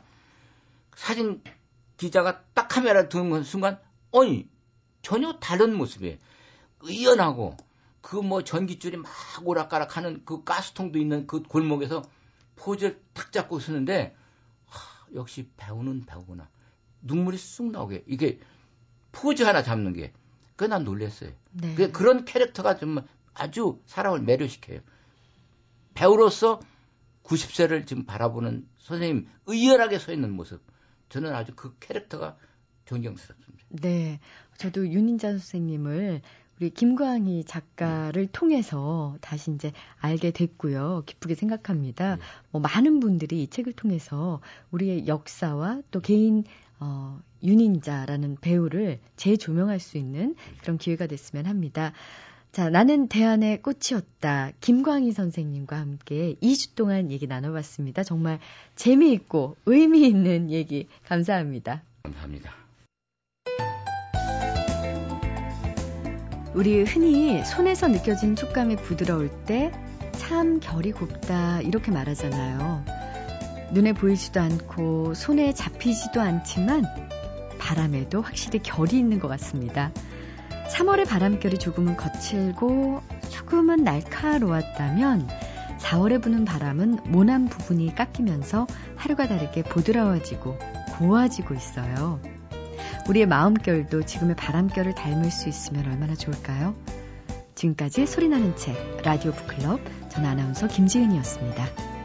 사진 0.96 1.42
기자가 1.96 2.42
딱 2.54 2.68
카메라를 2.68 3.08
드는 3.08 3.44
순간 3.44 3.78
아니 4.12 4.48
전혀 5.02 5.38
다른 5.38 5.76
모습이에요. 5.76 6.16
의연하고 6.80 7.56
그 8.00 8.16
뭐 8.22 8.42
전기줄이 8.42 8.96
막 8.96 9.10
오락가락하는 9.44 10.24
그 10.24 10.42
가스통도 10.42 10.98
있는 10.98 11.26
그 11.26 11.42
골목에서 11.42 12.02
포즈를 12.56 13.02
탁 13.12 13.32
잡고 13.32 13.60
쓰는데 13.60 14.16
하, 14.64 15.14
역시 15.14 15.50
배우는 15.56 16.06
배우구나. 16.06 16.48
눈물이 17.02 17.36
쑥 17.36 17.70
나오게 17.70 18.04
이게 18.06 18.40
포즈 19.12 19.42
하나 19.42 19.62
잡는 19.62 19.92
게 19.92 20.12
그게 20.58 20.68
난 20.68 20.82
놀랬어요. 20.82 21.30
네. 21.52 21.76
그 21.76 21.92
그런 21.92 22.24
캐릭터가 22.24 22.76
좀 22.76 22.98
아주 23.32 23.80
사람을 23.86 24.22
매료시켜요. 24.22 24.80
배우로서 25.94 26.58
90세를 27.22 27.86
지금 27.86 28.04
바라보는 28.04 28.66
선생님 28.78 29.28
의연하게 29.46 30.00
서 30.00 30.12
있는 30.12 30.32
모습 30.32 30.60
저는 31.10 31.32
아주 31.32 31.52
그 31.54 31.76
캐릭터가 31.78 32.36
존경스럽습니다. 32.86 33.66
네, 33.68 34.18
저도 34.56 34.88
윤인자 34.88 35.28
선생님을 35.30 36.22
우리 36.60 36.70
김광희 36.70 37.44
작가를 37.44 38.26
네. 38.26 38.32
통해서 38.32 39.16
다시 39.20 39.52
이제 39.52 39.70
알게 39.98 40.32
됐고요. 40.32 41.04
기쁘게 41.06 41.36
생각합니다. 41.36 42.16
네. 42.16 42.22
뭐 42.50 42.60
많은 42.60 42.98
분들이 42.98 43.44
이 43.44 43.46
책을 43.46 43.74
통해서 43.74 44.40
우리의 44.72 45.06
역사와 45.06 45.82
또 45.92 46.00
개인 46.00 46.42
어, 46.80 47.20
윤인자라는 47.42 48.38
배우를 48.40 48.98
재조명할 49.16 49.80
수 49.80 49.98
있는 49.98 50.34
그런 50.62 50.78
기회가 50.78 51.06
됐으면 51.06 51.46
합니다. 51.46 51.92
자, 52.52 52.70
나는 52.70 53.08
대안의 53.08 53.62
꽃이었다. 53.62 54.52
김광희 54.60 55.12
선생님과 55.12 55.76
함께 55.78 56.36
2주 56.42 56.74
동안 56.74 57.10
얘기 57.10 57.26
나눠봤습니다. 57.26 58.02
정말 58.02 58.38
재미있고 58.74 59.56
의미 59.66 60.06
있는 60.06 60.50
얘기 60.50 60.88
감사합니다. 61.04 61.82
감사합니다. 62.02 62.54
우리 66.54 66.82
흔히 66.82 67.44
손에서 67.44 67.88
느껴진 67.88 68.34
촉감이 68.34 68.76
부드러울 68.76 69.30
때 69.44 69.70
참 70.28 70.60
결이 70.60 70.92
곱다 70.92 71.62
이렇게 71.62 71.90
말하잖아요. 71.90 72.97
눈에 73.72 73.92
보이지도 73.92 74.40
않고 74.40 75.14
손에 75.14 75.52
잡히지도 75.52 76.20
않지만 76.20 76.84
바람에도 77.58 78.22
확실히 78.22 78.60
결이 78.60 78.98
있는 78.98 79.18
것 79.18 79.28
같습니다. 79.28 79.92
3월의 80.70 81.08
바람결이 81.08 81.58
조금은 81.58 81.96
거칠고 81.96 83.02
조금은 83.30 83.84
날카로웠다면 83.84 85.28
4월에 85.78 86.22
부는 86.22 86.44
바람은 86.44 87.00
모난 87.06 87.46
부분이 87.46 87.94
깎이면서 87.94 88.66
하루가 88.96 89.26
다르게 89.26 89.62
부드러워지고 89.62 90.58
고와지고 90.98 91.54
있어요. 91.54 92.20
우리의 93.08 93.26
마음결도 93.26 94.02
지금의 94.02 94.36
바람결을 94.36 94.94
닮을 94.94 95.30
수 95.30 95.48
있으면 95.48 95.86
얼마나 95.86 96.14
좋을까요? 96.14 96.74
지금까지 97.54 98.06
소리나는 98.06 98.56
책 98.56 98.76
라디오 99.02 99.32
북클럽 99.32 99.80
전 100.10 100.26
아나운서 100.26 100.68
김지은이었습니다. 100.68 101.97